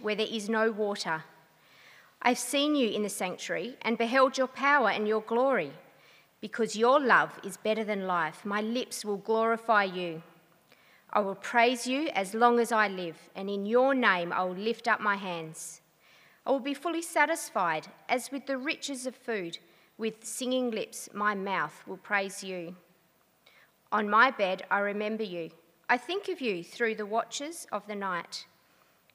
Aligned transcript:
where 0.00 0.14
there 0.14 0.26
is 0.30 0.48
no 0.48 0.70
water. 0.70 1.24
I've 2.20 2.38
seen 2.38 2.74
you 2.74 2.88
in 2.88 3.02
the 3.02 3.08
sanctuary 3.08 3.76
and 3.82 3.98
beheld 3.98 4.38
your 4.38 4.46
power 4.46 4.90
and 4.90 5.08
your 5.08 5.22
glory. 5.22 5.72
Because 6.40 6.76
your 6.76 7.00
love 7.00 7.38
is 7.44 7.56
better 7.56 7.84
than 7.84 8.06
life, 8.06 8.44
my 8.44 8.60
lips 8.60 9.04
will 9.04 9.16
glorify 9.16 9.84
you. 9.84 10.22
I 11.12 11.20
will 11.20 11.34
praise 11.34 11.86
you 11.86 12.08
as 12.14 12.34
long 12.34 12.58
as 12.58 12.72
I 12.72 12.88
live, 12.88 13.16
and 13.36 13.50
in 13.50 13.66
your 13.66 13.94
name 13.94 14.32
I 14.32 14.44
will 14.44 14.54
lift 14.54 14.88
up 14.88 15.00
my 15.00 15.16
hands. 15.16 15.82
I 16.46 16.50
will 16.50 16.60
be 16.60 16.74
fully 16.74 17.02
satisfied, 17.02 17.86
as 18.08 18.32
with 18.32 18.46
the 18.46 18.58
riches 18.58 19.06
of 19.06 19.14
food. 19.14 19.58
With 19.98 20.24
singing 20.24 20.70
lips, 20.70 21.08
my 21.12 21.34
mouth 21.34 21.82
will 21.86 21.98
praise 21.98 22.42
you. 22.42 22.74
On 23.92 24.08
my 24.08 24.30
bed, 24.30 24.64
I 24.70 24.80
remember 24.80 25.22
you. 25.22 25.50
I 25.88 25.98
think 25.98 26.28
of 26.28 26.40
you 26.40 26.64
through 26.64 26.94
the 26.94 27.06
watches 27.06 27.66
of 27.70 27.86
the 27.86 27.94
night. 27.94 28.46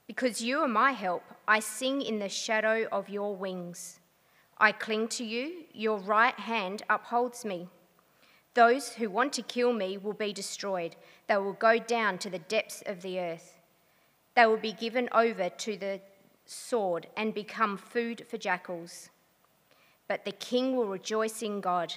Because 0.08 0.42
you 0.42 0.60
are 0.60 0.68
my 0.70 0.94
help, 0.94 1.24
I 1.48 1.60
sing 1.60 2.02
in 2.02 2.20
the 2.20 2.30
shadow 2.30 2.88
of 2.92 3.10
your 3.10 3.36
wings. 3.36 4.00
I 4.58 4.72
cling 4.72 5.10
to 5.10 5.24
you, 5.24 5.66
your 5.74 6.00
right 6.00 6.34
hand 6.40 6.84
upholds 6.90 7.44
me. 7.44 7.68
Those 8.54 8.94
who 8.94 9.10
want 9.10 9.34
to 9.34 9.42
kill 9.42 9.74
me 9.74 9.98
will 9.98 10.14
be 10.14 10.34
destroyed. 10.34 10.96
They 11.28 11.38
will 11.38 11.54
go 11.54 11.78
down 11.78 12.18
to 12.20 12.30
the 12.30 12.40
depths 12.40 12.82
of 12.88 13.02
the 13.02 13.20
earth. 13.20 13.60
They 14.36 14.46
will 14.46 14.58
be 14.58 14.72
given 14.72 15.10
over 15.12 15.50
to 15.50 15.78
the 15.78 16.00
sword 16.46 17.08
and 17.16 17.34
become 17.34 17.78
food 17.78 18.26
for 18.28 18.38
jackals. 18.38 19.10
But 20.08 20.26
the 20.26 20.32
king 20.32 20.76
will 20.76 20.88
rejoice 20.88 21.42
in 21.42 21.60
God. 21.60 21.94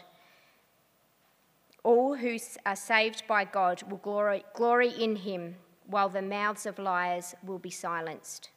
All 1.83 2.17
who 2.17 2.39
are 2.67 2.77
saved 2.77 3.23
by 3.27 3.45
God 3.45 3.83
will 3.85 3.99
glory, 3.99 4.45
glory 4.55 4.91
in 4.91 5.17
him, 5.17 5.57
while 5.91 6.09
the 6.09 6.23
mouths 6.23 6.67
of 6.67 6.79
liars 6.79 7.35
will 7.45 7.59
be 7.59 7.71
silenced. 7.71 8.51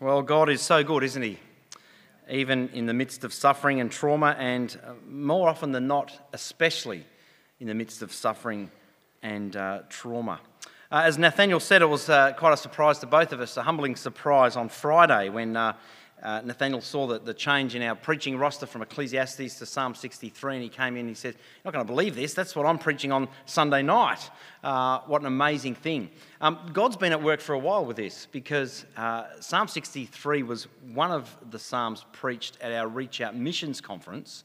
Well, 0.00 0.22
God 0.22 0.48
is 0.48 0.62
so 0.62 0.84
good, 0.84 1.02
isn't 1.02 1.22
He? 1.22 1.40
Even 2.30 2.68
in 2.68 2.86
the 2.86 2.94
midst 2.94 3.24
of 3.24 3.32
suffering 3.34 3.80
and 3.80 3.90
trauma, 3.90 4.36
and 4.38 4.78
uh, 4.86 4.92
more 5.08 5.48
often 5.48 5.72
than 5.72 5.88
not, 5.88 6.28
especially 6.32 7.04
in 7.58 7.66
the 7.66 7.74
midst 7.74 8.00
of 8.02 8.12
suffering 8.12 8.70
and 9.24 9.56
uh, 9.56 9.80
trauma. 9.88 10.38
Uh, 10.90 11.02
as 11.04 11.18
Nathaniel 11.18 11.60
said, 11.60 11.82
it 11.82 11.86
was 11.86 12.08
uh, 12.08 12.32
quite 12.32 12.54
a 12.54 12.56
surprise 12.56 12.98
to 13.00 13.06
both 13.06 13.34
of 13.34 13.42
us, 13.42 13.58
a 13.58 13.62
humbling 13.62 13.94
surprise 13.94 14.56
on 14.56 14.70
Friday 14.70 15.28
when 15.28 15.54
uh, 15.54 15.74
uh, 16.22 16.40
Nathaniel 16.42 16.80
saw 16.80 17.06
the, 17.06 17.18
the 17.18 17.34
change 17.34 17.74
in 17.74 17.82
our 17.82 17.94
preaching 17.94 18.38
roster 18.38 18.64
from 18.64 18.80
Ecclesiastes 18.80 19.58
to 19.58 19.66
Psalm 19.66 19.94
63, 19.94 20.54
and 20.54 20.62
he 20.62 20.70
came 20.70 20.94
in 20.94 21.00
and 21.00 21.08
he 21.10 21.14
said, 21.14 21.34
You're 21.34 21.60
not 21.66 21.74
going 21.74 21.84
to 21.84 21.92
believe 21.92 22.16
this. 22.16 22.32
That's 22.32 22.56
what 22.56 22.64
I'm 22.64 22.78
preaching 22.78 23.12
on 23.12 23.28
Sunday 23.44 23.82
night. 23.82 24.30
Uh, 24.64 25.00
what 25.00 25.20
an 25.20 25.26
amazing 25.26 25.74
thing. 25.74 26.08
Um, 26.40 26.58
God's 26.72 26.96
been 26.96 27.12
at 27.12 27.22
work 27.22 27.42
for 27.42 27.52
a 27.52 27.58
while 27.58 27.84
with 27.84 27.98
this 27.98 28.26
because 28.32 28.86
uh, 28.96 29.24
Psalm 29.40 29.68
63 29.68 30.42
was 30.42 30.68
one 30.94 31.10
of 31.10 31.36
the 31.50 31.58
Psalms 31.58 32.06
preached 32.12 32.56
at 32.62 32.72
our 32.72 32.88
Reach 32.88 33.20
Out 33.20 33.36
Missions 33.36 33.82
Conference 33.82 34.44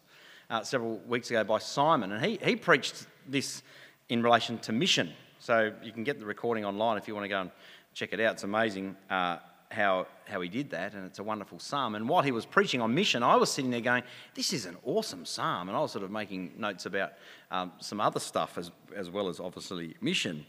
uh, 0.49 0.61
several 0.61 0.97
weeks 1.07 1.29
ago 1.29 1.45
by 1.45 1.59
Simon, 1.59 2.11
and 2.11 2.25
he, 2.25 2.37
he 2.43 2.57
preached 2.57 3.07
this 3.29 3.63
in 4.09 4.21
relation 4.21 4.57
to 4.57 4.73
mission. 4.73 5.13
So 5.43 5.73
you 5.83 5.91
can 5.91 6.05
get 6.05 6.21
the 6.21 6.25
recording 6.25 6.63
online 6.63 6.97
if 6.97 7.05
you 7.05 7.13
want 7.13 7.25
to 7.25 7.27
go 7.27 7.41
and 7.41 7.51
check 7.93 8.13
it 8.13 8.21
out. 8.21 8.35
It's 8.35 8.45
amazing 8.45 8.95
uh, 9.09 9.39
how, 9.71 10.07
how 10.23 10.39
he 10.39 10.47
did 10.47 10.69
that, 10.69 10.93
and 10.93 11.05
it's 11.05 11.19
a 11.19 11.23
wonderful 11.23 11.59
psalm. 11.59 11.95
And 11.95 12.07
while 12.07 12.21
he 12.21 12.31
was 12.31 12.45
preaching 12.45 12.79
on 12.79 12.95
mission, 12.95 13.23
I 13.23 13.35
was 13.35 13.51
sitting 13.51 13.69
there 13.69 13.81
going, 13.81 14.03
This 14.35 14.53
is 14.53 14.65
an 14.65 14.77
awesome 14.85 15.25
psalm. 15.25 15.67
And 15.67 15.77
I 15.77 15.81
was 15.81 15.91
sort 15.91 16.05
of 16.05 16.11
making 16.11 16.53
notes 16.57 16.85
about 16.85 17.11
um, 17.51 17.73
some 17.81 17.99
other 17.99 18.21
stuff 18.21 18.57
as, 18.57 18.71
as 18.95 19.09
well 19.09 19.27
as 19.27 19.41
obviously 19.41 19.97
mission. 19.99 20.45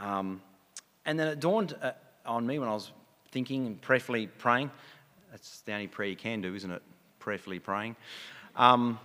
Um, 0.00 0.40
and 1.04 1.20
then 1.20 1.28
it 1.28 1.40
dawned 1.40 1.76
uh, 1.82 1.92
on 2.24 2.46
me 2.46 2.58
when 2.58 2.70
I 2.70 2.72
was 2.72 2.92
thinking 3.30 3.66
and 3.66 3.78
prayerfully 3.82 4.28
praying. 4.28 4.70
That's 5.30 5.60
the 5.60 5.74
only 5.74 5.88
prayer 5.88 6.08
you 6.08 6.16
can 6.16 6.40
do, 6.40 6.54
isn't 6.54 6.70
it? 6.70 6.80
Prayerfully 7.18 7.58
praying. 7.58 7.96
Um, 8.56 8.98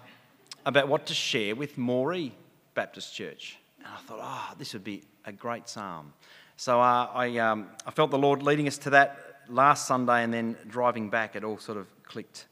about 0.66 0.88
what 0.88 1.06
to 1.08 1.14
share 1.14 1.54
with 1.54 1.76
Moree 1.76 2.32
Baptist 2.76 3.14
Church. 3.14 3.58
And 3.84 3.94
I 3.94 3.98
thought, 4.02 4.20
oh, 4.22 4.56
this 4.58 4.74
would 4.74 4.84
be 4.84 5.04
a 5.26 5.32
great 5.32 5.68
psalm. 5.68 6.14
So 6.58 6.80
uh, 6.80 7.10
I, 7.14 7.38
um, 7.38 7.68
I 7.86 7.92
felt 7.92 8.12
the 8.12 8.18
Lord 8.18 8.44
leading 8.44 8.68
us 8.68 8.78
to 8.80 8.92
that 8.92 9.42
last 9.50 9.88
Sunday 9.88 10.24
and 10.24 10.34
then 10.34 10.56
driving 10.68 11.10
back, 11.10 11.36
it 11.36 11.44
all 11.44 11.58
sort 11.58 11.78
of 11.78 11.88
clicked 12.04 12.46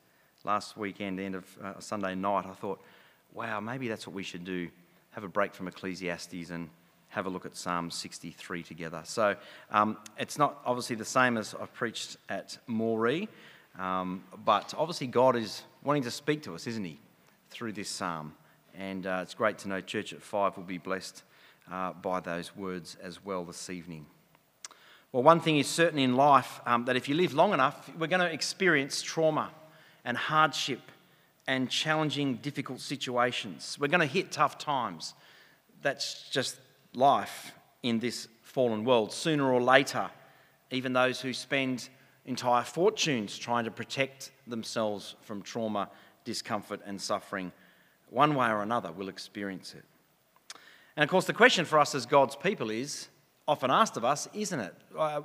last 0.43 0.75
weekend, 0.75 1.19
end 1.19 1.35
of 1.35 1.45
uh, 1.63 1.79
Sunday 1.79 2.15
night. 2.15 2.45
I 2.45 2.53
thought, 2.53 2.81
wow, 3.33 3.59
maybe 3.59 3.87
that's 3.87 4.07
what 4.07 4.15
we 4.15 4.23
should 4.23 4.43
do. 4.43 4.69
Have 5.11 5.23
a 5.23 5.29
break 5.29 5.53
from 5.53 5.67
Ecclesiastes 5.67 6.49
and 6.49 6.69
have 7.09 7.25
a 7.25 7.29
look 7.29 7.45
at 7.45 7.55
Psalm 7.55 7.91
63 7.91 8.63
together. 8.63 9.01
So 9.03 9.35
um, 9.69 9.97
it's 10.17 10.37
not 10.37 10.61
obviously 10.65 10.95
the 10.95 11.05
same 11.05 11.37
as 11.37 11.53
I've 11.59 11.73
preached 11.73 12.17
at 12.29 12.57
Moree, 12.69 13.27
um, 13.77 14.23
but 14.45 14.73
obviously 14.77 15.07
God 15.07 15.35
is 15.35 15.63
wanting 15.83 16.03
to 16.03 16.11
speak 16.11 16.43
to 16.43 16.55
us, 16.55 16.67
isn't 16.67 16.83
He, 16.83 16.97
through 17.49 17.73
this 17.73 17.89
psalm. 17.89 18.33
And 18.77 19.05
uh, 19.05 19.19
it's 19.21 19.33
great 19.33 19.57
to 19.59 19.67
know 19.67 19.81
Church 19.81 20.13
at 20.13 20.21
Five 20.21 20.57
will 20.57 20.63
be 20.63 20.77
blessed 20.77 21.23
uh, 21.71 21.93
by 21.93 22.19
those 22.19 22.55
words 22.55 22.97
as 23.01 23.23
well 23.23 23.43
this 23.43 23.69
evening. 23.69 24.05
Well, 25.11 25.23
one 25.23 25.41
thing 25.41 25.57
is 25.57 25.67
certain 25.67 25.99
in 25.99 26.15
life 26.15 26.61
um, 26.65 26.85
that 26.85 26.95
if 26.95 27.09
you 27.09 27.15
live 27.15 27.33
long 27.33 27.53
enough, 27.53 27.89
we're 27.97 28.07
going 28.07 28.21
to 28.21 28.31
experience 28.31 29.01
trauma 29.01 29.51
and 30.05 30.15
hardship 30.15 30.79
and 31.47 31.69
challenging, 31.69 32.35
difficult 32.35 32.79
situations. 32.79 33.77
We're 33.79 33.87
going 33.87 33.99
to 34.01 34.05
hit 34.05 34.31
tough 34.31 34.57
times. 34.57 35.13
That's 35.81 36.29
just 36.29 36.57
life 36.93 37.51
in 37.83 37.99
this 37.99 38.27
fallen 38.43 38.85
world. 38.85 39.11
Sooner 39.11 39.51
or 39.51 39.61
later, 39.61 40.09
even 40.71 40.93
those 40.93 41.19
who 41.19 41.33
spend 41.33 41.89
entire 42.25 42.63
fortunes 42.63 43.37
trying 43.37 43.65
to 43.65 43.71
protect 43.71 44.31
themselves 44.47 45.15
from 45.21 45.41
trauma, 45.41 45.89
discomfort, 46.23 46.79
and 46.85 47.01
suffering, 47.01 47.51
one 48.11 48.35
way 48.35 48.49
or 48.49 48.61
another 48.61 48.91
we'll 48.91 49.09
experience 49.09 49.73
it. 49.73 49.83
And 50.95 51.03
of 51.03 51.09
course, 51.09 51.25
the 51.25 51.33
question 51.33 51.65
for 51.65 51.79
us 51.79 51.95
as 51.95 52.05
God's 52.05 52.35
people 52.35 52.69
is 52.69 53.07
often 53.47 53.71
asked 53.71 53.97
of 53.97 54.05
us, 54.05 54.27
isn't 54.33 54.59
it? 54.59 54.75
Uh, 54.95 55.21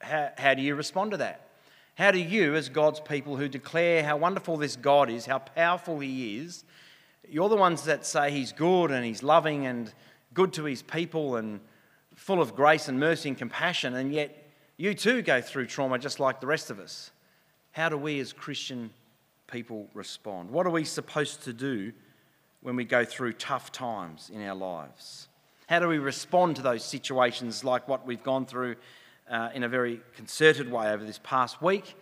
how, 0.00 0.30
how 0.38 0.54
do 0.54 0.62
you 0.62 0.76
respond 0.76 1.10
to 1.10 1.16
that? 1.16 1.48
How 1.96 2.12
do 2.12 2.18
you, 2.18 2.54
as 2.54 2.68
God's 2.68 3.00
people 3.00 3.36
who 3.36 3.48
declare 3.48 4.04
how 4.04 4.16
wonderful 4.16 4.56
this 4.56 4.76
God 4.76 5.10
is, 5.10 5.26
how 5.26 5.38
powerful 5.38 5.98
He 5.98 6.36
is, 6.36 6.64
you're 7.28 7.48
the 7.48 7.56
ones 7.56 7.82
that 7.84 8.06
say 8.06 8.30
He's 8.30 8.52
good 8.52 8.92
and 8.92 9.04
He's 9.04 9.22
loving 9.22 9.66
and 9.66 9.92
good 10.34 10.52
to 10.52 10.64
His 10.64 10.82
people 10.82 11.36
and 11.36 11.58
full 12.14 12.40
of 12.40 12.54
grace 12.54 12.88
and 12.88 13.00
mercy 13.00 13.30
and 13.30 13.38
compassion, 13.38 13.96
and 13.96 14.12
yet 14.12 14.50
you 14.76 14.94
too 14.94 15.22
go 15.22 15.40
through 15.40 15.66
trauma 15.66 15.98
just 15.98 16.20
like 16.20 16.40
the 16.40 16.46
rest 16.46 16.70
of 16.70 16.78
us. 16.78 17.10
How 17.72 17.88
do 17.88 17.96
we 17.96 18.20
as 18.20 18.32
Christian 18.32 18.90
people 19.50 19.88
respond? 19.94 20.50
What 20.50 20.66
are 20.66 20.70
we 20.70 20.84
supposed 20.84 21.42
to 21.44 21.52
do 21.52 21.92
when 22.62 22.76
we 22.76 22.84
go 22.84 23.04
through 23.04 23.32
tough 23.34 23.72
times 23.72 24.30
in 24.32 24.42
our 24.46 24.54
lives? 24.54 25.28
How 25.68 25.78
do 25.78 25.88
we 25.88 25.98
respond 25.98 26.56
to 26.56 26.62
those 26.62 26.84
situations 26.84 27.62
like 27.62 27.88
what 27.88 28.06
we've 28.06 28.22
gone 28.22 28.46
through 28.46 28.76
uh, 29.30 29.50
in 29.54 29.62
a 29.62 29.68
very 29.68 30.00
concerted 30.16 30.70
way 30.70 30.90
over 30.90 31.04
this 31.04 31.20
past 31.22 31.60
week? 31.60 31.94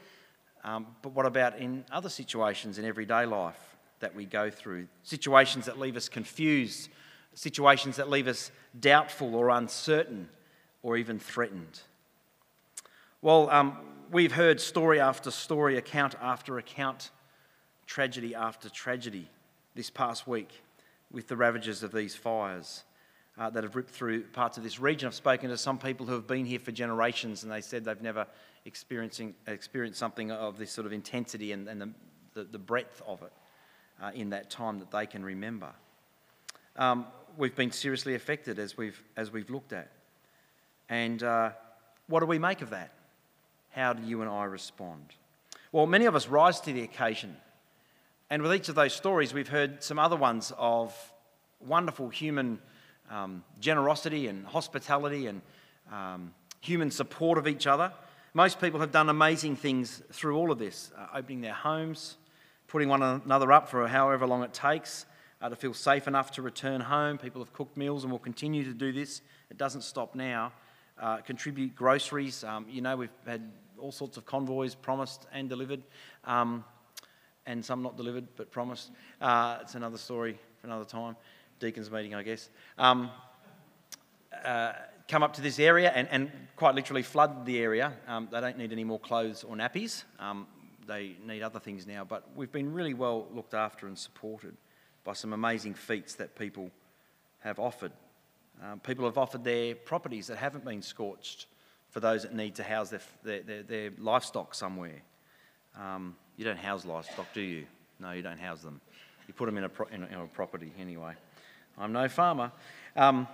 Um, 0.65 0.87
but 1.03 1.13
what 1.13 1.27
about 1.27 1.59
in 1.59 1.85
other 1.91 2.09
situations 2.09 2.79
in 2.79 2.85
everyday 2.85 3.27
life 3.27 3.77
that 4.01 4.15
we 4.15 4.25
go 4.25 4.51
through? 4.51 4.89
Situations 5.03 5.67
that 5.67 5.79
leave 5.79 5.97
us 5.97 6.09
confused, 6.09 6.89
situations 7.35 7.97
that 7.97 8.09
leave 8.09 8.29
us 8.29 8.51
doubtful 8.79 9.35
or 9.35 9.51
uncertain 9.51 10.29
or 10.83 10.97
even 10.97 11.19
threatened. 11.19 11.81
Well, 13.23 13.51
um, 13.51 13.79
we've 14.11 14.33
heard 14.33 14.61
story 14.61 15.01
after 15.01 15.31
story, 15.31 15.77
account 15.77 16.15
after 16.21 16.59
account, 16.59 17.11
tragedy 17.87 18.35
after 18.35 18.69
tragedy 18.69 19.29
this 19.77 19.91
past 19.91 20.27
week 20.27 20.63
with 21.13 21.29
the 21.29 21.37
ravages 21.37 21.83
of 21.83 21.93
these 21.93 22.17
fires 22.17 22.83
uh, 23.39 23.51
that 23.51 23.63
have 23.63 23.77
ripped 23.77 23.91
through 23.91 24.23
parts 24.23 24.57
of 24.57 24.65
this 24.65 24.81
region. 24.81 25.07
I've 25.07 25.15
spoken 25.15 25.51
to 25.51 25.59
some 25.59 25.79
people 25.79 26.07
who 26.07 26.15
have 26.15 26.27
been 26.27 26.47
here 26.47 26.59
for 26.59 26.73
generations 26.73 27.43
and 27.43 27.53
they 27.53 27.61
said 27.61 27.85
they've 27.85 28.01
never 28.01 28.27
experiencing, 28.65 29.35
experienced 29.47 29.99
something 29.99 30.33
of 30.33 30.59
this 30.59 30.73
sort 30.73 30.87
of 30.87 30.93
intensity 30.93 31.53
and, 31.53 31.69
and 31.69 31.81
the, 31.81 31.91
the, 32.33 32.45
the, 32.45 32.59
breadth 32.59 33.03
of 33.07 33.23
it 33.23 33.33
uh, 34.03 34.11
in 34.15 34.31
that 34.31 34.51
time 34.51 34.79
that 34.79 34.91
they 34.91 35.07
can 35.07 35.23
remember. 35.23 35.69
Um, 36.77 37.07
we've 37.37 37.55
been 37.55 37.71
seriously 37.71 38.15
affected 38.15 38.59
as 38.59 38.77
we've, 38.77 39.01
as 39.17 39.31
we've 39.31 39.51
looked 39.51 39.75
at. 39.75 39.93
And 40.89 41.23
uh, 41.23 41.51
what 42.09 42.21
do 42.21 42.27
we 42.27 42.39
make 42.39 42.63
of 42.63 42.71
that? 42.71 42.93
How 43.71 43.93
do 43.93 44.03
you 44.03 44.23
and 44.23 44.31
I 44.31 44.45
respond? 44.45 45.05
Well, 45.71 45.87
many 45.87 46.07
of 46.07 46.17
us 46.17 46.29
rise 46.29 46.61
to 46.63 46.73
the 46.73 46.83
occasion. 46.83 47.37
And 48.29 48.43
with 48.43 48.53
each 48.53 48.69
of 48.69 48.75
those 48.75 48.93
stories, 48.93 49.33
we've 49.33 49.49
heard 49.49 49.85
some 49.85 50.01
other 50.01 50.17
ones 50.17 50.53
of 50.59 50.93
wonderful 51.61 52.09
human 52.09 52.59
um, 53.09 53.45
generosity 53.61 54.27
and 54.27 54.45
hospitality 54.45 55.29
and 55.29 55.43
um, 55.93 56.35
human 56.61 56.91
support 56.91 57.39
of 57.39 57.47
each 57.47 57.69
other. 57.69 57.93
most 58.35 58.61
people 58.61 58.81
have 58.81 58.91
done 58.91 59.09
amazing 59.09 59.55
things 59.55 60.03
through 60.11 60.37
all 60.37 60.51
of 60.51 60.59
this, 60.59 60.91
uh, 60.99 61.07
opening 61.15 61.41
their 61.41 61.55
homes, 61.55 62.17
putting 62.67 62.89
one 62.89 63.01
another 63.01 63.53
up 63.53 63.69
for 63.69 63.87
however 63.87 64.27
long 64.27 64.43
it 64.43 64.53
takes 64.53 65.07
uh, 65.41 65.49
to 65.49 65.55
feel 65.55 65.73
safe 65.73 66.09
enough 66.09 66.33
to 66.33 66.43
return 66.43 66.81
home. 66.81 67.19
People 67.19 67.41
have 67.41 67.53
cooked 67.53 67.77
meals 67.77 68.03
and 68.03 68.11
will 68.11 68.19
continue 68.19 68.65
to 68.65 68.75
do 68.75 68.91
this. 68.91 69.21
It 69.51 69.57
doesn't 69.57 69.83
stop 69.83 70.17
now. 70.17 70.53
Uh, 71.01 71.19
contribute 71.19 71.77
groceries. 71.77 72.43
Um, 72.43 72.67
you 72.69 72.81
know, 72.81 72.97
we've 72.97 73.11
had 73.25 73.53
all 73.79 73.93
sorts 73.93 74.17
of 74.17 74.27
convoys 74.27 74.75
promised 74.75 75.27
and 75.33 75.49
delivered, 75.49 75.83
um, 76.25 76.65
and 77.47 77.65
some 77.65 77.83
not 77.83 77.97
delivered 77.97 78.27
but 78.37 78.51
promised. 78.51 78.91
Uh, 79.21 79.59
it's 79.63 79.75
another 79.75 79.99
story 79.99 80.39
for 80.61 80.67
another 80.67 80.85
time. 80.85 81.17
Deacons 81.59 81.91
meeting, 81.91 82.15
I 82.15 82.23
guess. 82.23 82.51
Um, 82.77 83.11
uh, 84.45 84.73
come 85.09 85.23
up 85.23 85.33
to 85.35 85.41
this 85.41 85.59
area 85.59 85.91
and, 85.95 86.09
and 86.11 86.31
quite 86.57 86.75
literally 86.75 87.03
flood 87.03 87.47
the 87.47 87.59
area. 87.59 87.93
Um, 88.09 88.29
they 88.31 88.41
don't 88.41 88.59
need 88.59 88.73
any 88.73 88.85
more 88.85 88.99
clothes 88.99 89.45
or 89.45 89.55
nappies. 89.55 90.05
Um, 90.19 90.47
they 90.87 91.17
need 91.25 91.43
other 91.43 91.61
things 91.61 91.87
now. 91.87 92.05
But 92.05 92.29
we've 92.35 92.53
been 92.53 92.73
really 92.73 92.95
well 92.95 93.27
looked 93.33 93.55
after 93.55 93.87
and 93.87 93.99
supported 93.99 94.57
by 95.05 95.13
some 95.13 95.33
amazing 95.33 95.75
feats 95.75 96.15
that 96.17 96.37
people 96.37 96.71
have 97.41 97.59
offered. 97.59 97.93
Um, 98.63 98.81
people 98.81 99.05
have 99.05 99.19
offered 99.19 99.45
their 99.45 99.75
properties 99.75 100.27
that 100.27 100.39
haven't 100.39 100.65
been 100.65 100.83
scorched 100.83 101.47
for 101.91 102.01
those 102.01 102.23
that 102.23 102.35
need 102.35 102.55
to 102.57 102.63
house 102.63 102.91
their, 102.91 103.01
their, 103.23 103.43
their, 103.43 103.63
their 103.63 103.91
livestock 103.99 104.55
somewhere. 104.55 105.03
Um, 105.79 106.17
you 106.37 106.45
don't 106.45 106.59
house 106.59 106.85
livestock, 106.85 107.27
do 107.33 107.41
you? 107.41 107.67
No, 107.99 108.13
you 108.13 108.23
don't 108.23 108.39
house 108.39 108.63
them. 108.63 108.81
You 109.27 109.35
put 109.35 109.47
them 109.47 109.57
in 109.59 109.65
a, 109.65 109.69
pro- 109.69 109.89
in 109.89 110.03
a, 110.03 110.07
in 110.07 110.15
a 110.15 110.27
property 110.27 110.73
anyway. 110.79 111.15
I'm 111.79 111.93
no 111.93 112.09
farmer. 112.09 112.53
Um, 112.95 113.27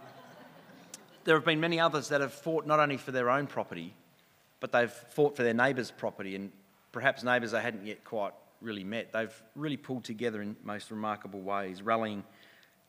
there 1.25 1.37
have 1.37 1.45
been 1.45 1.61
many 1.61 1.79
others 1.79 2.09
that 2.09 2.21
have 2.21 2.33
fought 2.33 2.67
not 2.67 2.81
only 2.81 2.97
for 2.97 3.13
their 3.13 3.31
own 3.31 3.47
property, 3.47 3.95
but 4.61 4.73
they've 4.73 4.91
fought 4.91 5.37
for 5.37 5.43
their 5.43 5.55
neighbour's 5.55 5.91
property, 5.91 6.35
and 6.35 6.51
perhaps 6.93 7.23
neighbours 7.23 7.53
they 7.53 7.61
hadn't 7.61 7.87
yet 7.87 8.05
quite 8.05 8.33
really 8.61 8.85
met. 8.85 9.13
They've 9.13 9.43
really 9.55 9.77
pulled 9.77 10.05
together 10.05 10.41
in 10.43 10.57
most 10.63 10.91
remarkable 10.91 11.41
ways, 11.41 11.83
rallying 11.83 12.25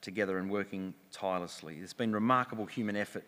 together 0.02 0.38
and 0.38 0.50
working 0.50 0.94
tirelessly. 1.12 1.78
There's 1.78 1.94
been 1.94 2.14
remarkable 2.14 2.66
human 2.66 2.96
effort, 2.96 3.26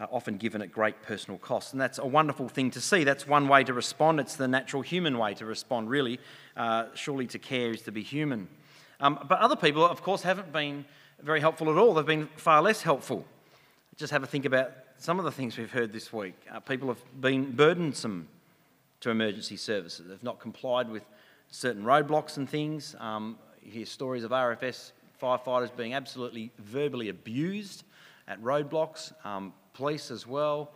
uh, 0.00 0.06
often 0.10 0.36
given 0.36 0.62
at 0.62 0.72
great 0.72 1.02
personal 1.02 1.38
cost, 1.38 1.72
and 1.72 1.80
that's 1.80 1.98
a 1.98 2.06
wonderful 2.06 2.48
thing 2.48 2.70
to 2.72 2.80
see. 2.80 3.04
That's 3.04 3.26
one 3.26 3.48
way 3.48 3.64
to 3.64 3.72
respond. 3.72 4.20
It's 4.20 4.36
the 4.36 4.48
natural 4.48 4.82
human 4.82 5.18
way 5.18 5.34
to 5.34 5.46
respond, 5.46 5.90
really. 5.90 6.20
Uh, 6.56 6.86
surely 6.94 7.26
to 7.28 7.38
care 7.38 7.72
is 7.72 7.82
to 7.82 7.92
be 7.92 8.02
human. 8.02 8.48
Um, 9.00 9.18
but 9.28 9.38
other 9.38 9.56
people, 9.56 9.84
of 9.84 10.02
course, 10.02 10.22
haven't 10.22 10.52
been 10.52 10.84
very 11.22 11.40
helpful 11.40 11.70
at 11.70 11.76
all. 11.76 11.94
They've 11.94 12.06
been 12.06 12.28
far 12.36 12.62
less 12.62 12.82
helpful 12.82 13.24
just 13.98 14.12
have 14.12 14.22
a 14.22 14.26
think 14.28 14.44
about 14.44 14.70
some 14.96 15.18
of 15.18 15.24
the 15.24 15.30
things 15.32 15.58
we've 15.58 15.72
heard 15.72 15.92
this 15.92 16.12
week. 16.12 16.36
Uh, 16.52 16.60
people 16.60 16.86
have 16.86 17.02
been 17.20 17.50
burdensome 17.50 18.28
to 19.00 19.10
emergency 19.10 19.56
services. 19.56 20.06
They've 20.06 20.22
not 20.22 20.38
complied 20.38 20.88
with 20.88 21.02
certain 21.50 21.82
roadblocks 21.82 22.36
and 22.36 22.48
things. 22.48 22.94
Um, 23.00 23.36
you 23.60 23.72
hear 23.72 23.86
stories 23.86 24.22
of 24.22 24.30
RFS 24.30 24.92
firefighters 25.20 25.76
being 25.76 25.94
absolutely 25.94 26.52
verbally 26.58 27.08
abused 27.08 27.82
at 28.28 28.40
roadblocks, 28.40 29.12
um, 29.26 29.52
police 29.78 30.10
as 30.10 30.26
well. 30.26 30.72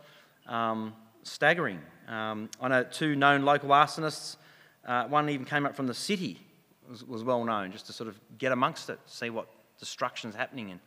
Um, 0.47 0.95
staggering. 1.25 1.81
Um, 2.09 2.49
I 2.61 2.69
know 2.69 2.85
two 2.85 3.17
known 3.17 3.43
local 3.43 3.71
arsonists. 3.71 4.37
Uh, 4.87 5.07
one 5.09 5.29
even 5.29 5.45
came 5.45 5.67
up 5.67 5.75
from 5.75 5.89
the 5.89 5.95
city, 5.95 6.39
was, 6.89 7.05
was 7.05 7.25
well 7.25 7.45
known, 7.45 7.73
just 7.73 7.87
to 7.87 7.93
sort 7.93 8.09
of 8.09 8.19
get 8.39 8.53
amongst 8.53 8.91
it, 8.91 8.99
see 9.07 9.29
what 9.29 9.49
destruction's 9.79 10.35
happening 10.35 10.71
and 10.71 10.81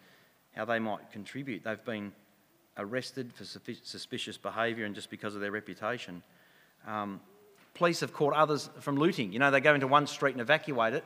how 0.55 0.63
they 0.63 0.79
might 0.79 1.11
contribute. 1.11 1.63
They've 1.63 1.83
been 1.83 2.13
arrested 2.77 3.33
for 3.33 3.43
suspicious 3.43 4.37
behaviour 4.37 4.85
and 4.85 4.95
just 4.95 5.09
because 5.09 5.35
of 5.35 5.41
their 5.41 5.51
reputation. 5.51 6.23
Um, 6.87 7.19
police 7.73 7.99
have 7.99 8.13
caught 8.13 8.33
others 8.33 8.69
from 8.79 8.95
looting. 8.95 9.33
You 9.33 9.39
know, 9.39 9.51
they 9.51 9.59
go 9.59 9.73
into 9.73 9.87
one 9.87 10.07
street 10.07 10.31
and 10.31 10.41
evacuate 10.41 10.93
it. 10.93 11.03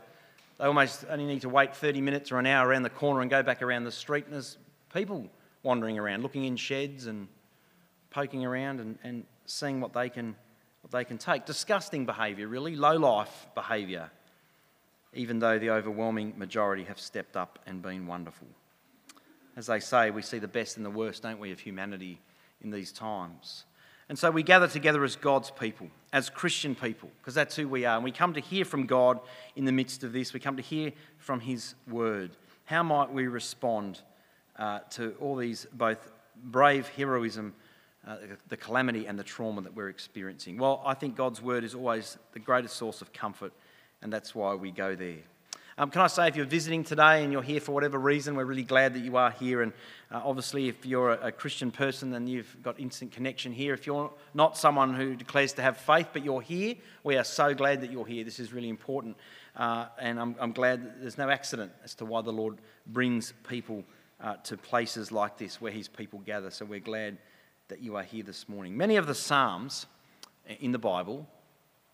They 0.60 0.66
almost 0.66 1.06
only 1.10 1.26
need 1.26 1.42
to 1.42 1.50
wait 1.50 1.76
30 1.76 2.02
minutes 2.02 2.32
or 2.32 2.38
an 2.38 2.46
hour 2.46 2.68
around 2.68 2.84
the 2.84 2.90
corner 2.92 3.22
and 3.22 3.30
go 3.32 3.42
back 3.42 3.64
around 3.64 3.86
the 3.86 3.92
street, 3.92 4.26
and 4.26 4.34
there's 4.34 4.58
people 4.94 5.28
wandering 5.64 5.98
around, 6.00 6.24
looking 6.24 6.46
in 6.46 6.56
sheds 6.56 7.08
and 7.08 7.28
poking 8.10 8.46
around 8.46 8.80
and, 8.80 8.98
and 9.04 9.26
seeing 9.46 9.82
what 9.82 9.94
they 9.94 10.10
can 10.10 10.36
what 10.82 10.92
they 10.92 11.04
can 11.04 11.18
take. 11.18 11.46
Disgusting 11.46 12.06
behaviour, 12.06 12.48
really, 12.48 12.76
low 12.76 12.96
life 12.96 13.48
behaviour, 13.54 14.10
even 15.14 15.40
though 15.40 15.60
the 15.60 15.72
overwhelming 15.72 16.34
majority 16.38 16.84
have 16.86 17.00
stepped 17.00 17.36
up 17.36 17.60
and 17.66 17.82
been 17.82 18.08
wonderful. 18.08 18.48
As 19.58 19.68
they 19.68 19.80
say, 19.80 20.10
we 20.10 20.22
see 20.22 20.40
the 20.40 20.48
best 20.48 20.78
and 20.78 20.86
the 20.86 20.90
worst, 20.90 21.24
don't 21.24 21.40
we, 21.40 21.52
of 21.52 21.60
humanity 21.60 22.22
in 22.62 22.72
these 22.72 22.92
times. 22.92 23.66
And 24.08 24.18
so 24.18 24.32
we 24.32 24.42
gather 24.42 24.68
together 24.68 25.04
as 25.04 25.16
God's 25.16 25.52
people, 25.52 25.88
as 26.14 26.30
Christian 26.30 26.74
people, 26.74 27.10
because 27.20 27.36
that's 27.36 27.56
who 27.56 27.68
we 27.68 27.86
are. 27.86 27.96
And 27.96 28.04
we 28.04 28.12
come 28.12 28.34
to 28.34 28.40
hear 28.40 28.66
from 28.66 28.86
God 28.88 29.20
in 29.56 29.66
the 29.66 29.72
midst 29.72 30.04
of 30.04 30.14
this. 30.14 30.34
We 30.34 30.40
come 30.40 30.56
to 30.56 30.64
hear 30.64 30.94
from 31.18 31.42
His 31.42 31.76
word. 31.88 32.32
How 32.66 32.82
might 32.82 33.12
we 33.12 33.28
respond 33.28 34.02
uh, 34.60 34.80
to 34.92 35.16
all 35.20 35.36
these 35.36 35.66
both 35.74 36.12
brave 36.44 36.88
heroism, 36.90 37.56
uh, 38.08 38.18
the 38.50 38.58
calamity, 38.58 39.08
and 39.08 39.18
the 39.18 39.24
trauma 39.24 39.62
that 39.62 39.76
we're 39.76 39.90
experiencing? 39.90 40.58
Well, 40.58 40.84
I 40.86 40.94
think 40.94 41.16
God's 41.16 41.42
word 41.42 41.64
is 41.64 41.74
always 41.74 42.18
the 42.34 42.40
greatest 42.40 42.76
source 42.76 43.02
of 43.02 43.12
comfort, 43.12 43.54
and 44.02 44.14
that's 44.14 44.36
why 44.36 44.54
we 44.54 44.72
go 44.72 44.96
there. 44.96 45.18
Um, 45.80 45.92
can 45.92 46.02
I 46.02 46.08
say, 46.08 46.28
if 46.28 46.36
you're 46.36 46.46
visiting 46.46 46.84
today 46.84 47.24
and 47.24 47.32
you're 47.32 47.42
here 47.42 47.62
for 47.62 47.72
whatever 47.72 47.98
reason, 47.98 48.36
we're 48.36 48.44
really 48.44 48.64
glad 48.64 48.96
that 48.96 49.00
you 49.00 49.16
are 49.16 49.32
here. 49.32 49.62
And 49.62 49.72
uh, 50.12 50.20
obviously, 50.26 50.68
if 50.68 50.86
you're 50.86 51.12
a, 51.12 51.28
a, 51.28 51.32
Christian 51.32 51.72
person, 51.72 52.12
then 52.12 52.28
you've 52.28 52.54
got 52.62 52.78
instant 52.82 53.14
connection 53.14 53.54
here. 53.54 53.74
If 53.74 53.88
you're 53.88 54.12
not 54.34 54.58
someone 54.58 54.94
who 54.94 55.16
declares 55.16 55.54
to 55.54 55.62
have 55.62 55.78
faith, 55.78 56.08
but 56.12 56.26
you're 56.26 56.42
here, 56.42 56.76
we 57.06 57.16
are 57.16 57.24
so 57.24 57.54
glad 57.54 57.80
that 57.80 57.94
you're 57.94 58.06
here. 58.06 58.26
This 58.26 58.42
is 58.42 58.52
really 58.52 58.68
important. 58.68 59.16
Uh, 59.56 59.86
and 59.98 60.20
I'm, 60.20 60.36
I'm, 60.42 60.52
glad 60.52 61.02
there's 61.02 61.18
no 61.18 61.30
accident 61.30 61.72
as 61.86 61.96
to 61.96 62.06
why 62.06 62.24
the 62.24 62.34
Lord 62.34 62.58
brings 62.86 63.34
people 63.48 63.86
uh, 64.22 64.36
to 64.44 64.58
places 64.58 65.12
like 65.12 65.38
this 65.38 65.62
where 65.62 65.72
his 65.72 65.88
people 65.88 66.20
gather. 66.20 66.52
So 66.52 66.66
we're 66.66 66.80
glad 66.80 67.18
that 67.70 67.82
you 67.82 67.96
are 67.96 68.04
here 68.04 68.24
this 68.24 68.50
morning. 68.50 68.76
Many 68.76 68.96
of 68.96 69.08
the 69.08 69.16
Psalms 69.16 69.86
in 70.60 70.72
the 70.72 70.80
Bible, 70.80 71.28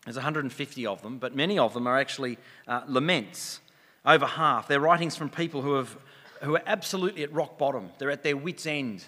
there's 0.06 0.16
150 0.16 0.86
of 0.86 1.01
them, 1.01 1.18
but 1.18 1.36
many 1.36 1.60
of 1.60 1.74
them 1.74 1.88
are 1.88 1.98
actually 1.98 2.38
uh, 2.68 2.81
laments 2.88 3.60
over 4.06 4.25
half. 4.25 4.68
They're 4.68 4.80
writings 4.80 5.16
from 5.16 5.30
people 5.30 5.62
who, 5.62 5.75
have, 5.75 5.98
who 6.42 6.56
are 6.56 6.63
absolutely 6.66 7.24
at 7.24 7.33
rock 7.33 7.57
bottom. 7.57 7.89
They're 7.98 8.12
at 8.12 8.24
their 8.24 8.38
wits' 8.38 8.66
end 8.66 9.04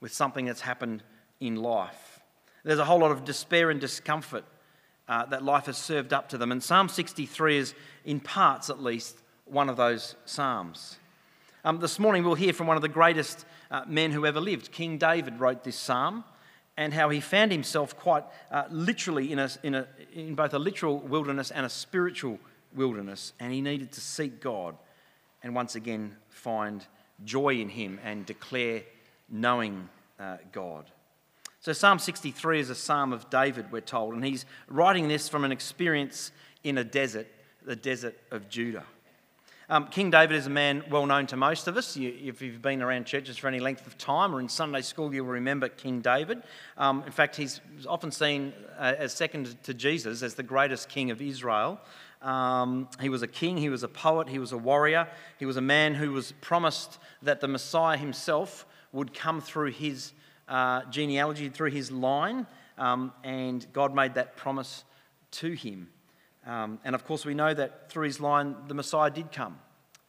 with 0.00 0.12
something 0.12 0.44
that's 0.44 0.60
happened 0.60 1.02
in 1.40 1.56
life. 1.56 2.20
There's 2.64 2.78
a 2.78 2.84
whole 2.84 3.00
lot 3.00 3.10
of 3.10 3.24
despair 3.24 3.70
and 3.70 3.80
discomfort 3.80 4.44
uh, 5.08 5.26
that 5.26 5.42
life 5.42 5.66
has 5.66 5.76
served 5.76 6.12
up 6.12 6.28
to 6.28 6.38
them. 6.38 6.52
And 6.52 6.62
Psalm 6.62 6.88
63 6.88 7.56
is, 7.56 7.74
in 8.04 8.20
parts 8.20 8.70
at 8.70 8.82
least, 8.82 9.18
one 9.46 9.68
of 9.68 9.76
those 9.76 10.14
Psalms. 10.24 10.98
Um, 11.64 11.78
this 11.78 12.00
morning 12.00 12.24
we'll 12.24 12.34
hear 12.34 12.52
from 12.52 12.66
one 12.66 12.74
of 12.74 12.82
the 12.82 12.88
greatest 12.88 13.46
uh, 13.70 13.84
men 13.86 14.10
who 14.10 14.26
ever 14.26 14.40
lived. 14.40 14.72
King 14.72 14.98
David 14.98 15.38
wrote 15.38 15.62
this 15.62 15.76
psalm 15.76 16.24
and 16.76 16.92
how 16.92 17.08
he 17.08 17.20
found 17.20 17.52
himself 17.52 17.96
quite 17.96 18.24
uh, 18.50 18.64
literally 18.68 19.30
in, 19.30 19.38
a, 19.38 19.48
in, 19.62 19.76
a, 19.76 19.86
in 20.12 20.34
both 20.34 20.54
a 20.54 20.58
literal 20.58 20.98
wilderness 20.98 21.52
and 21.52 21.64
a 21.64 21.68
spiritual 21.68 22.40
wilderness, 22.74 23.32
and 23.38 23.52
he 23.52 23.60
needed 23.60 23.92
to 23.92 24.00
seek 24.00 24.40
God 24.40 24.74
and 25.44 25.54
once 25.54 25.76
again 25.76 26.16
find 26.30 26.84
joy 27.24 27.54
in 27.54 27.68
him 27.68 28.00
and 28.02 28.26
declare 28.26 28.82
knowing 29.28 29.88
uh, 30.18 30.38
God. 30.50 30.86
So, 31.60 31.72
Psalm 31.72 32.00
63 32.00 32.58
is 32.58 32.70
a 32.70 32.74
psalm 32.74 33.12
of 33.12 33.30
David, 33.30 33.70
we're 33.70 33.82
told, 33.82 34.14
and 34.14 34.24
he's 34.24 34.46
writing 34.66 35.06
this 35.06 35.28
from 35.28 35.44
an 35.44 35.52
experience 35.52 36.32
in 36.64 36.76
a 36.76 36.82
desert, 36.82 37.28
the 37.64 37.76
desert 37.76 38.18
of 38.32 38.48
Judah. 38.48 38.84
Um, 39.72 39.86
King 39.86 40.10
David 40.10 40.36
is 40.36 40.46
a 40.46 40.50
man 40.50 40.84
well 40.90 41.06
known 41.06 41.26
to 41.28 41.36
most 41.38 41.66
of 41.66 41.78
us. 41.78 41.96
You, 41.96 42.14
if 42.22 42.42
you've 42.42 42.60
been 42.60 42.82
around 42.82 43.06
churches 43.06 43.38
for 43.38 43.48
any 43.48 43.58
length 43.58 43.86
of 43.86 43.96
time 43.96 44.34
or 44.34 44.38
in 44.38 44.50
Sunday 44.50 44.82
school, 44.82 45.14
you'll 45.14 45.24
remember 45.24 45.70
King 45.70 46.02
David. 46.02 46.42
Um, 46.76 47.02
in 47.06 47.10
fact, 47.10 47.36
he's 47.36 47.58
often 47.88 48.12
seen 48.12 48.52
uh, 48.78 48.96
as 48.98 49.14
second 49.14 49.56
to 49.62 49.72
Jesus 49.72 50.22
as 50.22 50.34
the 50.34 50.42
greatest 50.42 50.90
king 50.90 51.10
of 51.10 51.22
Israel. 51.22 51.80
Um, 52.20 52.86
he 53.00 53.08
was 53.08 53.22
a 53.22 53.26
king, 53.26 53.56
he 53.56 53.70
was 53.70 53.82
a 53.82 53.88
poet, 53.88 54.28
he 54.28 54.38
was 54.38 54.52
a 54.52 54.58
warrior, 54.58 55.08
he 55.38 55.46
was 55.46 55.56
a 55.56 55.62
man 55.62 55.94
who 55.94 56.12
was 56.12 56.32
promised 56.42 56.98
that 57.22 57.40
the 57.40 57.48
Messiah 57.48 57.96
himself 57.96 58.66
would 58.92 59.14
come 59.14 59.40
through 59.40 59.70
his 59.70 60.12
uh, 60.50 60.82
genealogy, 60.90 61.48
through 61.48 61.70
his 61.70 61.90
line, 61.90 62.46
um, 62.76 63.10
and 63.24 63.66
God 63.72 63.94
made 63.94 64.16
that 64.16 64.36
promise 64.36 64.84
to 65.30 65.52
him. 65.52 65.88
Um, 66.46 66.80
and 66.84 66.94
of 66.94 67.04
course, 67.04 67.24
we 67.24 67.34
know 67.34 67.54
that 67.54 67.88
through 67.88 68.04
his 68.04 68.20
line, 68.20 68.56
the 68.68 68.74
Messiah 68.74 69.10
did 69.10 69.32
come. 69.32 69.58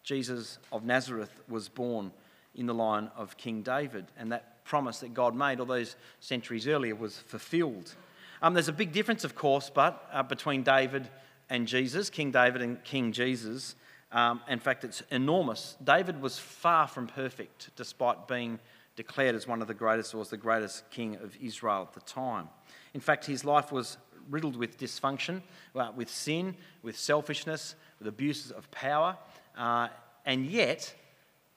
Jesus 0.03 0.59
of 0.71 0.83
Nazareth 0.83 1.41
was 1.47 1.69
born 1.69 2.11
in 2.55 2.65
the 2.65 2.73
line 2.73 3.09
of 3.15 3.37
King 3.37 3.61
David, 3.61 4.05
and 4.17 4.31
that 4.31 4.63
promise 4.65 4.99
that 4.99 5.13
God 5.13 5.35
made 5.35 5.59
all 5.59 5.65
those 5.65 5.95
centuries 6.19 6.67
earlier 6.67 6.95
was 6.95 7.17
fulfilled. 7.17 7.95
Um, 8.41 8.53
there's 8.53 8.67
a 8.67 8.73
big 8.73 8.91
difference, 8.91 9.23
of 9.23 9.35
course, 9.35 9.69
but 9.69 10.07
uh, 10.11 10.23
between 10.23 10.63
David 10.63 11.07
and 11.49 11.67
Jesus, 11.67 12.09
King 12.09 12.31
David 12.31 12.61
and 12.61 12.83
King 12.83 13.11
Jesus. 13.11 13.75
Um, 14.11 14.41
in 14.47 14.59
fact, 14.59 14.83
it's 14.83 15.01
enormous. 15.09 15.75
David 15.83 16.21
was 16.21 16.37
far 16.37 16.87
from 16.87 17.07
perfect, 17.07 17.69
despite 17.75 18.27
being 18.27 18.59
declared 18.95 19.35
as 19.35 19.47
one 19.47 19.61
of 19.61 19.67
the 19.67 19.73
greatest, 19.73 20.13
or 20.13 20.21
as 20.21 20.29
the 20.29 20.37
greatest 20.37 20.89
king 20.91 21.15
of 21.15 21.35
Israel 21.41 21.87
at 21.87 21.93
the 21.93 22.01
time. 22.01 22.47
In 22.93 23.01
fact, 23.01 23.25
his 23.25 23.43
life 23.43 23.71
was 23.71 23.97
riddled 24.29 24.55
with 24.55 24.77
dysfunction, 24.77 25.41
uh, 25.75 25.91
with 25.95 26.09
sin, 26.09 26.55
with 26.83 26.97
selfishness, 26.97 27.75
with 27.99 28.07
abuses 28.07 28.51
of 28.51 28.69
power. 28.71 29.17
Uh, 29.57 29.87
and 30.25 30.45
yet, 30.45 30.93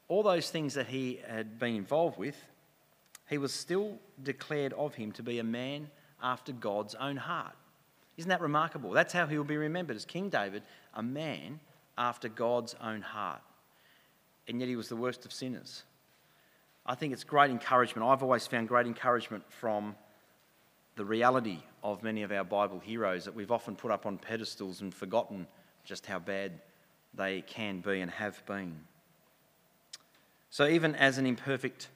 all 0.08 0.22
those 0.22 0.50
things 0.50 0.74
that 0.74 0.86
he 0.86 1.20
had 1.26 1.58
been 1.58 1.74
involved 1.74 2.18
with, 2.18 2.36
he 3.28 3.38
was 3.38 3.52
still 3.52 3.98
declared 4.22 4.72
of 4.74 4.94
him 4.94 5.12
to 5.12 5.22
be 5.22 5.38
a 5.38 5.44
man 5.44 5.88
after 6.22 6.52
God's 6.52 6.94
own 6.94 7.16
heart. 7.16 7.54
Isn't 8.16 8.28
that 8.30 8.40
remarkable? 8.40 8.90
That's 8.92 9.12
how 9.12 9.26
he 9.26 9.36
will 9.36 9.44
be 9.44 9.56
remembered 9.56 9.96
as 9.96 10.04
King 10.04 10.30
David, 10.30 10.62
a 10.94 11.02
man 11.02 11.60
after 11.98 12.28
God's 12.28 12.74
own 12.82 13.02
heart. 13.02 13.42
And 14.48 14.60
yet 14.60 14.68
he 14.68 14.76
was 14.76 14.88
the 14.88 14.96
worst 14.96 15.24
of 15.26 15.32
sinners. 15.32 15.82
I 16.86 16.94
think 16.94 17.12
it's 17.12 17.24
great 17.24 17.50
encouragement. 17.50 18.06
I've 18.06 18.22
always 18.22 18.46
found 18.46 18.68
great 18.68 18.86
encouragement 18.86 19.44
from 19.50 19.96
the 20.94 21.04
reality 21.04 21.58
of 21.82 22.02
many 22.02 22.22
of 22.22 22.32
our 22.32 22.44
Bible 22.44 22.78
heroes 22.78 23.24
that 23.24 23.34
we've 23.34 23.50
often 23.50 23.76
put 23.76 23.90
up 23.90 24.06
on 24.06 24.18
pedestals 24.18 24.80
and 24.80 24.94
forgotten 24.94 25.46
just 25.84 26.06
how 26.06 26.18
bad 26.18 26.52
they 27.14 27.42
can 27.42 27.80
be 27.80 28.00
and 28.00 28.10
have 28.10 28.44
been. 28.46 28.80
So, 30.50 30.66
even 30.66 30.94
as 30.94 31.18
an 31.18 31.26
imperfect, 31.26 31.88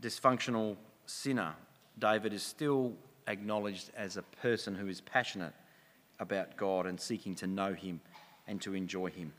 dysfunctional 0.00 0.76
sinner, 1.06 1.54
David 1.98 2.32
is 2.32 2.42
still 2.42 2.92
acknowledged 3.26 3.90
as 3.96 4.16
a 4.16 4.22
person 4.22 4.74
who 4.74 4.88
is 4.88 5.00
passionate 5.00 5.52
about 6.18 6.56
God 6.56 6.86
and 6.86 7.00
seeking 7.00 7.34
to 7.36 7.46
know 7.46 7.74
Him 7.74 8.00
and 8.46 8.60
to 8.62 8.74
enjoy 8.74 9.10
Him. 9.10 9.32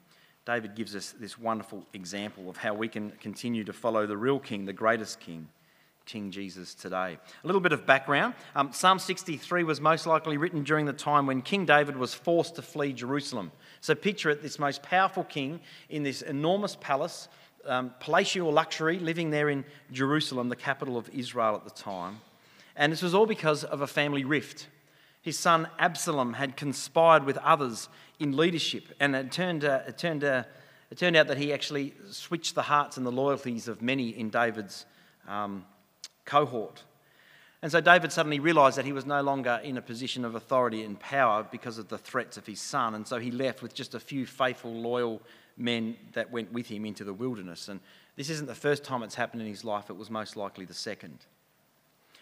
David 0.45 0.75
gives 0.75 0.95
us 0.95 1.13
this 1.19 1.37
wonderful 1.37 1.85
example 1.93 2.49
of 2.49 2.57
how 2.57 2.73
we 2.73 2.87
can 2.87 3.11
continue 3.19 3.63
to 3.65 3.73
follow 3.73 4.05
the 4.05 4.15
real 4.15 4.39
King, 4.39 4.65
the 4.65 4.73
greatest 4.73 5.19
King, 5.19 5.49
King 6.07 6.31
Jesus 6.31 6.73
today. 6.73 7.17
A 7.43 7.47
little 7.47 7.59
bit 7.59 7.73
of 7.73 7.85
background 7.85 8.33
um, 8.55 8.71
Psalm 8.71 8.97
63 8.97 9.63
was 9.63 9.81
most 9.81 10.07
likely 10.07 10.37
written 10.37 10.63
during 10.63 10.85
the 10.85 10.93
time 10.93 11.27
when 11.27 11.41
King 11.41 11.65
David 11.65 11.97
was 11.97 12.13
forced 12.13 12.55
to 12.55 12.61
flee 12.61 12.93
Jerusalem. 12.93 13.51
So 13.81 13.93
picture 13.93 14.29
it 14.29 14.41
this 14.41 14.57
most 14.57 14.81
powerful 14.81 15.25
king 15.25 15.59
in 15.89 16.03
this 16.03 16.21
enormous 16.21 16.77
palace, 16.77 17.27
um, 17.65 17.93
palatial 17.99 18.51
luxury, 18.53 18.99
living 18.99 19.31
there 19.31 19.49
in 19.49 19.65
Jerusalem, 19.91 20.47
the 20.47 20.55
capital 20.55 20.97
of 20.97 21.09
Israel 21.09 21.55
at 21.55 21.65
the 21.65 21.71
time. 21.71 22.21
And 22.77 22.89
this 22.91 23.01
was 23.01 23.13
all 23.13 23.25
because 23.25 23.65
of 23.65 23.81
a 23.81 23.87
family 23.87 24.23
rift. 24.23 24.67
His 25.21 25.37
son 25.37 25.67
Absalom 25.77 26.33
had 26.33 26.55
conspired 26.55 27.25
with 27.25 27.37
others 27.39 27.89
in 28.17 28.37
leadership, 28.37 28.85
and 29.01 29.13
it 29.13 29.33
turned, 29.33 29.65
uh, 29.65 29.81
it, 29.85 29.97
turned, 29.97 30.23
uh, 30.23 30.43
it 30.89 30.97
turned 30.97 31.17
out 31.17 31.27
that 31.27 31.37
he 31.37 31.51
actually 31.51 31.93
switched 32.09 32.55
the 32.55 32.61
hearts 32.61 32.95
and 32.95 33.05
the 33.05 33.11
loyalties 33.11 33.67
of 33.67 33.81
many 33.81 34.09
in 34.09 34.29
David's 34.29 34.85
um, 35.27 35.65
cohort. 36.27 36.83
And 37.63 37.71
so 37.71 37.81
David 37.81 38.11
suddenly 38.11 38.39
realised 38.39 38.77
that 38.77 38.85
he 38.85 38.93
was 38.93 39.07
no 39.07 39.21
longer 39.21 39.59
in 39.63 39.77
a 39.77 39.81
position 39.81 40.23
of 40.23 40.35
authority 40.35 40.83
and 40.83 40.99
power 40.99 41.47
because 41.49 41.79
of 41.79 41.87
the 41.87 41.97
threats 41.97 42.37
of 42.37 42.45
his 42.45 42.61
son. 42.61 42.93
And 42.93 43.07
so 43.07 43.17
he 43.17 43.31
left 43.31 43.63
with 43.63 43.73
just 43.73 43.95
a 43.95 43.99
few 43.99 44.27
faithful, 44.27 44.71
loyal 44.71 45.23
men 45.57 45.97
that 46.13 46.31
went 46.31 46.53
with 46.53 46.67
him 46.67 46.85
into 46.85 47.03
the 47.03 47.13
wilderness. 47.13 47.67
And 47.67 47.79
this 48.15 48.29
isn't 48.29 48.45
the 48.45 48.53
first 48.53 48.83
time 48.83 49.01
it's 49.01 49.15
happened 49.15 49.41
in 49.41 49.47
his 49.47 49.63
life, 49.63 49.89
it 49.89 49.97
was 49.97 50.11
most 50.11 50.35
likely 50.35 50.65
the 50.65 50.73
second. 50.75 51.25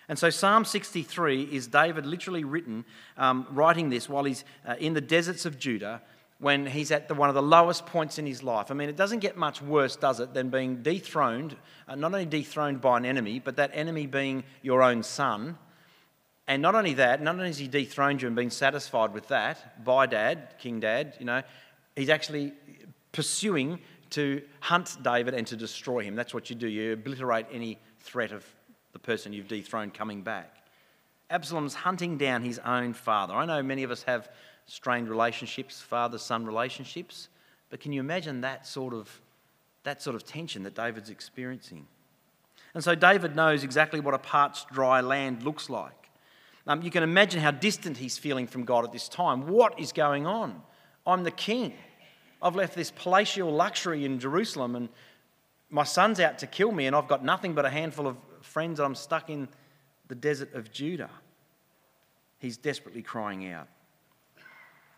And 0.07 0.17
so 0.17 0.29
Psalm 0.29 0.63
63 0.65 1.43
is 1.51 1.67
David 1.67 2.05
literally 2.05 2.43
written, 2.43 2.85
um, 3.17 3.47
writing 3.49 3.89
this 3.89 4.07
while 4.07 4.23
he's 4.23 4.45
uh, 4.65 4.75
in 4.79 4.93
the 4.93 5.01
deserts 5.01 5.45
of 5.45 5.57
Judah 5.57 6.01
when 6.39 6.65
he's 6.65 6.91
at 6.91 7.07
the, 7.07 7.13
one 7.13 7.29
of 7.29 7.35
the 7.35 7.41
lowest 7.41 7.85
points 7.85 8.19
in 8.19 8.25
his 8.25 8.43
life. 8.43 8.69
I 8.69 8.73
mean, 8.73 8.89
it 8.89 8.97
doesn't 8.97 9.19
get 9.19 9.37
much 9.37 9.61
worse, 9.61 9.95
does 9.95 10.19
it, 10.19 10.33
than 10.33 10.49
being 10.49 10.83
dethroned, 10.83 11.55
uh, 11.87 11.95
not 11.95 12.13
only 12.13 12.25
dethroned 12.25 12.81
by 12.81 12.97
an 12.97 13.05
enemy, 13.05 13.39
but 13.39 13.55
that 13.55 13.71
enemy 13.73 14.05
being 14.05 14.43
your 14.61 14.83
own 14.83 15.01
son. 15.01 15.57
And 16.47 16.61
not 16.61 16.75
only 16.75 16.93
that, 16.95 17.21
not 17.21 17.35
only 17.35 17.47
has 17.47 17.57
he 17.57 17.67
dethroned 17.67 18.21
you 18.21 18.27
and 18.27 18.35
been 18.35 18.51
satisfied 18.51 19.13
with 19.13 19.29
that 19.29 19.83
by 19.83 20.05
dad, 20.05 20.55
King 20.59 20.79
Dad, 20.79 21.15
you 21.19 21.25
know, 21.25 21.41
he's 21.95 22.09
actually 22.09 22.53
pursuing 23.11 23.79
to 24.11 24.41
hunt 24.59 24.97
David 25.01 25.33
and 25.33 25.47
to 25.47 25.55
destroy 25.55 26.01
him. 26.01 26.15
That's 26.15 26.33
what 26.33 26.49
you 26.49 26.55
do. 26.55 26.67
You 26.67 26.93
obliterate 26.93 27.47
any 27.51 27.79
threat 27.99 28.31
of 28.31 28.45
the 28.91 28.99
person 28.99 29.33
you've 29.33 29.47
dethroned 29.47 29.93
coming 29.93 30.21
back. 30.21 30.51
Absalom's 31.29 31.73
hunting 31.73 32.17
down 32.17 32.43
his 32.43 32.59
own 32.59 32.93
father. 32.93 33.33
I 33.33 33.45
know 33.45 33.63
many 33.63 33.83
of 33.83 33.89
us 33.89 34.03
have 34.03 34.29
strained 34.65 35.09
relationships, 35.09 35.81
father 35.81 36.17
son 36.17 36.45
relationships, 36.45 37.29
but 37.69 37.79
can 37.79 37.91
you 37.91 37.99
imagine 37.99 38.41
that 38.41 38.65
sort 38.65 38.93
of, 38.93 39.21
that 39.83 40.01
sort 40.01 40.15
of 40.15 40.23
tension 40.23 40.63
that 40.63 40.75
David's 40.75 41.09
experiencing? 41.09 41.87
And 42.73 42.83
so 42.83 42.95
David 42.95 43.35
knows 43.35 43.63
exactly 43.63 43.99
what 43.99 44.13
a 44.13 44.19
parched, 44.19 44.69
dry 44.69 45.01
land 45.01 45.43
looks 45.43 45.69
like. 45.69 46.09
Um, 46.67 46.81
you 46.81 46.89
can 46.89 47.03
imagine 47.03 47.41
how 47.41 47.51
distant 47.51 47.97
he's 47.97 48.17
feeling 48.17 48.47
from 48.47 48.65
God 48.65 48.83
at 48.83 48.91
this 48.91 49.07
time. 49.07 49.47
What 49.47 49.79
is 49.79 49.91
going 49.91 50.25
on? 50.25 50.61
I'm 51.05 51.23
the 51.23 51.31
king. 51.31 51.73
I've 52.41 52.55
left 52.55 52.75
this 52.75 52.91
palatial 52.91 53.51
luxury 53.51 54.03
in 54.03 54.19
Jerusalem, 54.19 54.75
and 54.75 54.89
my 55.69 55.83
son's 55.83 56.19
out 56.19 56.39
to 56.39 56.47
kill 56.47 56.71
me, 56.71 56.87
and 56.87 56.95
I've 56.95 57.07
got 57.07 57.23
nothing 57.23 57.53
but 57.53 57.65
a 57.65 57.69
handful 57.69 58.07
of 58.07 58.17
friends, 58.41 58.79
and 58.79 58.85
I'm 58.85 58.95
stuck 58.95 59.29
in 59.29 59.47
the 60.07 60.15
desert 60.15 60.53
of 60.53 60.71
Judah. 60.71 61.09
He's 62.39 62.57
desperately 62.57 63.01
crying 63.01 63.51
out. 63.51 63.67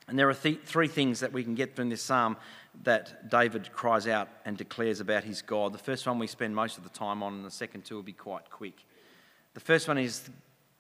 And 0.08 0.18
there 0.18 0.30
are 0.30 0.34
th- 0.34 0.62
three 0.64 0.88
things 0.88 1.20
that 1.20 1.34
we 1.34 1.44
can 1.44 1.56
get 1.56 1.76
from 1.76 1.90
this 1.90 2.02
psalm 2.02 2.38
that 2.84 3.30
David 3.30 3.72
cries 3.74 4.08
out 4.08 4.30
and 4.46 4.58
declares 4.58 5.00
about 5.00 5.24
his 5.24 5.42
God. 5.42 5.74
The 5.74 5.80
first 5.80 6.08
one 6.08 6.20
we 6.20 6.28
spend 6.28 6.56
most 6.56 6.78
of 6.78 6.84
the 6.84 6.90
time 6.90 7.24
on, 7.24 7.34
and 7.34 7.46
the 7.46 7.52
second 7.52 7.84
two 7.84 7.96
will 7.96 8.04
be 8.04 8.14
quite 8.14 8.50
quick. 8.50 8.86
The 9.54 9.60
first 9.60 9.88
one 9.88 9.98
is 9.98 10.30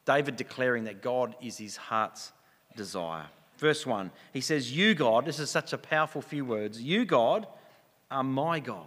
David 0.05 0.38
declaring 0.38 0.86
that 0.86 1.01
God 1.01 1.36
is 1.41 1.57
his 1.57 1.75
heart's 1.75 2.31
desire. 2.75 3.25
Verse 3.57 3.86
1, 3.86 4.12
he 4.34 4.41
says, 4.41 4.72
You, 4.72 4.93
God, 4.93 5.25
this 5.25 5.39
is 5.39 5.50
such 5.50 5.74
a 5.74 5.77
powerful 5.77 6.22
few 6.22 6.46
words. 6.46 6.81
You, 6.81 7.05
God, 7.05 7.48
are 8.12 8.24
my 8.24 8.60
God. 8.60 8.86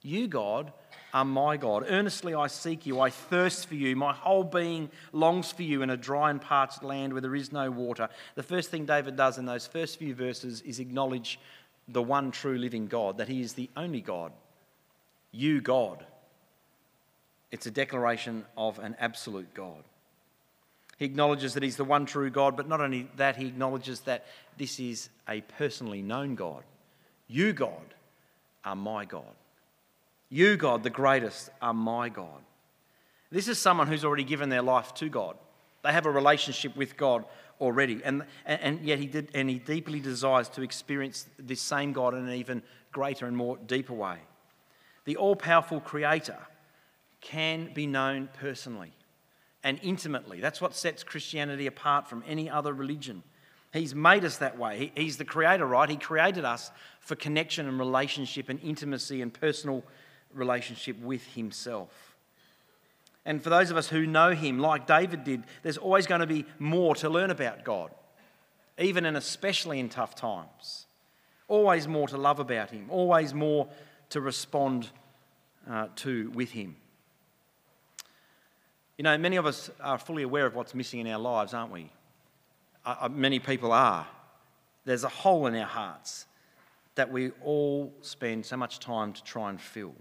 You, 0.00 0.28
God, 0.28 0.72
are 1.14 1.24
my 1.24 1.56
God. 1.56 1.86
Earnestly 1.88 2.34
I 2.34 2.48
seek 2.48 2.84
you. 2.84 3.00
I 3.00 3.08
thirst 3.08 3.68
for 3.68 3.76
you. 3.76 3.94
My 3.94 4.12
whole 4.12 4.42
being 4.42 4.90
longs 5.12 5.52
for 5.52 5.62
you 5.62 5.82
in 5.82 5.90
a 5.90 5.96
dry 5.96 6.28
and 6.28 6.42
parched 6.42 6.82
land 6.82 7.12
where 7.12 7.22
there 7.22 7.36
is 7.36 7.52
no 7.52 7.70
water. 7.70 8.08
The 8.34 8.42
first 8.42 8.70
thing 8.70 8.84
David 8.84 9.14
does 9.14 9.38
in 9.38 9.46
those 9.46 9.66
first 9.66 9.98
few 10.00 10.12
verses 10.12 10.60
is 10.62 10.80
acknowledge 10.80 11.38
the 11.86 12.02
one 12.02 12.32
true 12.32 12.58
living 12.58 12.88
God, 12.88 13.18
that 13.18 13.28
he 13.28 13.40
is 13.40 13.52
the 13.52 13.70
only 13.76 14.00
God. 14.00 14.32
You, 15.30 15.60
God. 15.60 16.04
It's 17.52 17.66
a 17.66 17.70
declaration 17.70 18.44
of 18.56 18.80
an 18.80 18.96
absolute 18.98 19.54
God. 19.54 19.84
He 20.98 21.04
acknowledges 21.04 21.54
that 21.54 21.62
he's 21.62 21.76
the 21.76 21.84
one 21.84 22.06
true 22.06 22.30
God, 22.30 22.56
but 22.56 22.68
not 22.68 22.80
only 22.80 23.08
that, 23.16 23.36
he 23.36 23.46
acknowledges 23.46 24.00
that 24.00 24.26
this 24.58 24.80
is 24.80 25.10
a 25.28 25.42
personally 25.42 26.02
known 26.02 26.34
God. 26.34 26.64
You, 27.28 27.52
God, 27.52 27.94
are 28.64 28.76
my 28.76 29.04
God. 29.04 29.22
You, 30.34 30.56
God, 30.56 30.82
the 30.82 30.90
greatest, 30.90 31.48
are 31.62 31.72
my 31.72 32.08
God. 32.08 32.42
This 33.30 33.46
is 33.46 33.56
someone 33.56 33.86
who's 33.86 34.04
already 34.04 34.24
given 34.24 34.48
their 34.48 34.62
life 34.62 34.92
to 34.94 35.08
God. 35.08 35.36
They 35.84 35.92
have 35.92 36.06
a 36.06 36.10
relationship 36.10 36.76
with 36.76 36.96
God 36.96 37.24
already. 37.60 38.00
And, 38.04 38.24
and 38.44 38.80
yet 38.80 38.98
he 38.98 39.06
did 39.06 39.30
and 39.32 39.48
he 39.48 39.60
deeply 39.60 40.00
desires 40.00 40.48
to 40.48 40.62
experience 40.62 41.28
this 41.38 41.60
same 41.60 41.92
God 41.92 42.14
in 42.14 42.26
an 42.26 42.34
even 42.34 42.64
greater 42.90 43.26
and 43.26 43.36
more 43.36 43.58
deeper 43.58 43.92
way. 43.92 44.16
The 45.04 45.18
all-powerful 45.18 45.78
creator 45.82 46.38
can 47.20 47.72
be 47.72 47.86
known 47.86 48.28
personally 48.40 48.90
and 49.62 49.78
intimately. 49.84 50.40
That's 50.40 50.60
what 50.60 50.74
sets 50.74 51.04
Christianity 51.04 51.68
apart 51.68 52.08
from 52.08 52.24
any 52.26 52.50
other 52.50 52.72
religion. 52.72 53.22
He's 53.72 53.94
made 53.94 54.24
us 54.24 54.38
that 54.38 54.58
way. 54.58 54.90
he's 54.96 55.16
the 55.16 55.24
creator, 55.24 55.64
right? 55.64 55.88
He 55.88 55.96
created 55.96 56.44
us 56.44 56.72
for 56.98 57.14
connection 57.14 57.68
and 57.68 57.78
relationship 57.78 58.48
and 58.48 58.58
intimacy 58.64 59.22
and 59.22 59.32
personal 59.32 59.84
relationship 60.34 61.00
with 61.00 61.24
Himself. 61.34 62.16
And 63.24 63.42
for 63.42 63.50
those 63.50 63.70
of 63.70 63.76
us 63.76 63.88
who 63.88 64.06
know 64.06 64.30
Him, 64.32 64.58
like 64.58 64.86
David 64.86 65.24
did, 65.24 65.44
there's 65.62 65.78
always 65.78 66.06
going 66.06 66.20
to 66.20 66.26
be 66.26 66.44
more 66.58 66.94
to 66.96 67.08
learn 67.08 67.30
about 67.30 67.64
God, 67.64 67.90
even 68.78 69.06
and 69.06 69.16
especially 69.16 69.80
in 69.80 69.88
tough 69.88 70.14
times. 70.14 70.86
Always 71.48 71.88
more 71.88 72.08
to 72.08 72.16
love 72.16 72.40
about 72.40 72.70
Him, 72.70 72.86
always 72.90 73.32
more 73.32 73.68
to 74.10 74.20
respond 74.20 74.88
uh, 75.68 75.88
to 75.96 76.30
with 76.30 76.50
Him. 76.50 76.76
You 78.98 79.02
know, 79.02 79.18
many 79.18 79.36
of 79.36 79.46
us 79.46 79.70
are 79.80 79.98
fully 79.98 80.22
aware 80.22 80.46
of 80.46 80.54
what's 80.54 80.74
missing 80.74 81.00
in 81.00 81.06
our 81.08 81.18
lives, 81.18 81.52
aren't 81.52 81.72
we? 81.72 81.90
Uh, 82.84 82.96
uh 83.00 83.08
many 83.08 83.38
people 83.38 83.72
are. 83.72 84.06
There's 84.84 85.04
a 85.04 85.08
hole 85.08 85.46
in 85.46 85.56
our 85.56 85.66
hearts 85.66 86.26
that 86.94 87.10
we 87.10 87.30
all 87.42 87.92
spend 88.02 88.46
so 88.46 88.56
much 88.56 88.78
time 88.78 89.12
to 89.12 89.24
try 89.24 89.50
and 89.50 89.60
fill. 89.60 89.94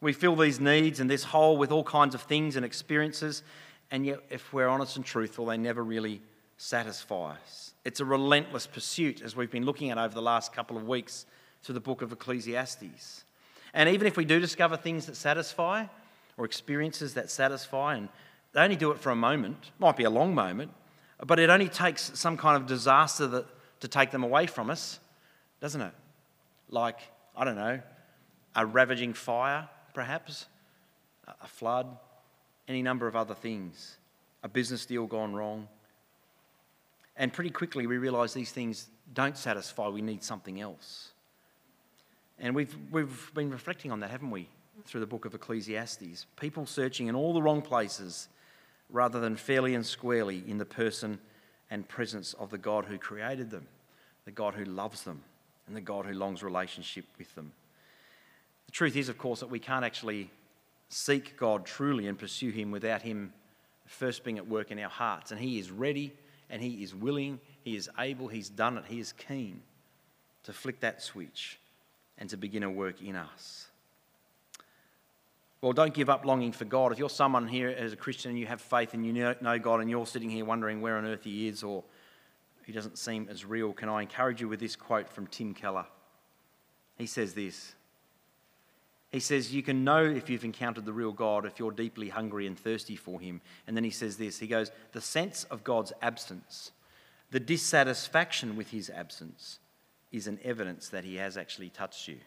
We 0.00 0.12
fill 0.12 0.36
these 0.36 0.60
needs 0.60 1.00
and 1.00 1.10
this 1.10 1.24
hole 1.24 1.56
with 1.56 1.72
all 1.72 1.84
kinds 1.84 2.14
of 2.14 2.22
things 2.22 2.56
and 2.56 2.64
experiences, 2.64 3.42
and 3.90 4.04
yet, 4.04 4.20
if 4.30 4.52
we're 4.52 4.68
honest 4.68 4.96
and 4.96 5.04
truthful, 5.04 5.46
they 5.46 5.56
never 5.56 5.82
really 5.82 6.20
satisfy 6.56 7.32
us. 7.32 7.72
It's 7.84 8.00
a 8.00 8.04
relentless 8.04 8.66
pursuit, 8.66 9.22
as 9.22 9.34
we've 9.34 9.50
been 9.50 9.64
looking 9.64 9.90
at 9.90 9.98
over 9.98 10.14
the 10.14 10.22
last 10.22 10.52
couple 10.52 10.76
of 10.76 10.86
weeks 10.86 11.24
through 11.62 11.74
the 11.74 11.80
book 11.80 12.02
of 12.02 12.12
Ecclesiastes. 12.12 13.24
And 13.72 13.88
even 13.88 14.06
if 14.06 14.16
we 14.16 14.24
do 14.24 14.40
discover 14.40 14.76
things 14.76 15.06
that 15.06 15.16
satisfy, 15.16 15.86
or 16.36 16.44
experiences 16.44 17.14
that 17.14 17.30
satisfy, 17.30 17.96
and 17.96 18.08
they 18.52 18.60
only 18.60 18.76
do 18.76 18.90
it 18.90 18.98
for 18.98 19.10
a 19.10 19.16
moment, 19.16 19.72
might 19.78 19.96
be 19.96 20.04
a 20.04 20.10
long 20.10 20.34
moment, 20.34 20.70
but 21.26 21.38
it 21.38 21.50
only 21.50 21.68
takes 21.68 22.12
some 22.14 22.36
kind 22.36 22.56
of 22.56 22.66
disaster 22.66 23.26
that, 23.26 23.46
to 23.80 23.88
take 23.88 24.10
them 24.10 24.22
away 24.22 24.46
from 24.46 24.70
us, 24.70 25.00
doesn't 25.60 25.80
it? 25.80 25.92
Like, 26.68 26.98
I 27.36 27.44
don't 27.44 27.56
know, 27.56 27.80
a 28.54 28.66
ravaging 28.66 29.14
fire, 29.14 29.68
perhaps, 29.98 30.46
a 31.42 31.48
flood, 31.48 31.88
any 32.68 32.82
number 32.82 33.08
of 33.08 33.16
other 33.16 33.34
things, 33.34 33.96
a 34.44 34.48
business 34.48 34.86
deal 34.86 35.08
gone 35.08 35.34
wrong. 35.34 35.66
And 37.16 37.32
pretty 37.32 37.50
quickly 37.50 37.88
we 37.88 37.98
realise 37.98 38.32
these 38.32 38.52
things 38.52 38.86
don't 39.12 39.36
satisfy, 39.36 39.88
we 39.88 40.00
need 40.00 40.22
something 40.22 40.60
else. 40.60 41.08
And 42.38 42.54
we've, 42.54 42.76
we've 42.92 43.32
been 43.34 43.50
reflecting 43.50 43.90
on 43.90 43.98
that, 43.98 44.12
haven't 44.12 44.30
we, 44.30 44.46
through 44.84 45.00
the 45.00 45.06
book 45.06 45.24
of 45.24 45.34
Ecclesiastes? 45.34 46.26
People 46.38 46.64
searching 46.64 47.08
in 47.08 47.16
all 47.16 47.32
the 47.32 47.42
wrong 47.42 47.60
places 47.60 48.28
rather 48.90 49.18
than 49.18 49.34
fairly 49.34 49.74
and 49.74 49.84
squarely 49.84 50.44
in 50.46 50.58
the 50.58 50.64
person 50.64 51.18
and 51.72 51.88
presence 51.88 52.34
of 52.34 52.50
the 52.50 52.58
God 52.58 52.84
who 52.84 52.98
created 52.98 53.50
them, 53.50 53.66
the 54.26 54.30
God 54.30 54.54
who 54.54 54.64
loves 54.64 55.02
them, 55.02 55.22
and 55.66 55.74
the 55.74 55.80
God 55.80 56.06
who 56.06 56.12
longs 56.12 56.44
relationship 56.44 57.04
with 57.18 57.34
them. 57.34 57.50
The 58.68 58.72
truth 58.72 58.96
is, 58.96 59.08
of 59.08 59.18
course, 59.18 59.40
that 59.40 59.48
we 59.48 59.58
can't 59.58 59.84
actually 59.84 60.30
seek 60.90 61.36
God 61.36 61.64
truly 61.66 62.06
and 62.06 62.18
pursue 62.18 62.50
Him 62.50 62.70
without 62.70 63.02
Him 63.02 63.32
first 63.86 64.22
being 64.22 64.38
at 64.38 64.46
work 64.46 64.70
in 64.70 64.78
our 64.78 64.90
hearts. 64.90 65.32
And 65.32 65.40
He 65.40 65.58
is 65.58 65.70
ready 65.70 66.12
and 66.50 66.62
He 66.62 66.82
is 66.82 66.94
willing, 66.94 67.40
He 67.62 67.76
is 67.76 67.88
able, 67.98 68.28
He's 68.28 68.50
done 68.50 68.76
it, 68.76 68.84
He 68.86 69.00
is 69.00 69.12
keen 69.12 69.62
to 70.44 70.52
flick 70.52 70.80
that 70.80 71.02
switch 71.02 71.58
and 72.18 72.28
to 72.30 72.36
begin 72.36 72.62
a 72.62 72.70
work 72.70 73.02
in 73.02 73.16
us. 73.16 73.68
Well, 75.60 75.72
don't 75.72 75.94
give 75.94 76.08
up 76.08 76.24
longing 76.24 76.52
for 76.52 76.64
God. 76.64 76.92
If 76.92 76.98
you're 76.98 77.10
someone 77.10 77.48
here 77.48 77.68
as 77.68 77.92
a 77.92 77.96
Christian 77.96 78.30
and 78.30 78.38
you 78.38 78.46
have 78.46 78.60
faith 78.60 78.94
and 78.94 79.04
you 79.04 79.12
know 79.12 79.58
God 79.58 79.80
and 79.80 79.90
you're 79.90 80.06
sitting 80.06 80.30
here 80.30 80.44
wondering 80.44 80.80
where 80.80 80.96
on 80.96 81.04
earth 81.04 81.24
He 81.24 81.48
is 81.48 81.62
or 81.62 81.82
He 82.66 82.72
doesn't 82.72 82.98
seem 82.98 83.28
as 83.30 83.44
real, 83.44 83.72
can 83.72 83.88
I 83.88 84.02
encourage 84.02 84.40
you 84.42 84.48
with 84.48 84.60
this 84.60 84.76
quote 84.76 85.08
from 85.08 85.26
Tim 85.26 85.54
Keller? 85.54 85.86
He 86.96 87.06
says 87.06 87.34
this 87.34 87.74
he 89.10 89.20
says, 89.20 89.54
You 89.54 89.62
can 89.62 89.84
know 89.84 90.04
if 90.04 90.28
you've 90.28 90.44
encountered 90.44 90.84
the 90.84 90.92
real 90.92 91.12
God 91.12 91.46
if 91.46 91.58
you're 91.58 91.72
deeply 91.72 92.08
hungry 92.08 92.46
and 92.46 92.58
thirsty 92.58 92.96
for 92.96 93.20
Him. 93.20 93.40
And 93.66 93.76
then 93.76 93.84
he 93.84 93.90
says 93.90 94.16
this 94.16 94.38
He 94.38 94.46
goes, 94.46 94.70
The 94.92 95.00
sense 95.00 95.44
of 95.44 95.64
God's 95.64 95.92
absence, 96.02 96.72
the 97.30 97.40
dissatisfaction 97.40 98.56
with 98.56 98.70
His 98.70 98.90
absence, 98.90 99.60
is 100.12 100.26
an 100.26 100.38
evidence 100.44 100.90
that 100.90 101.04
He 101.04 101.16
has 101.16 101.36
actually 101.36 101.70
touched 101.70 102.08
you. 102.08 102.18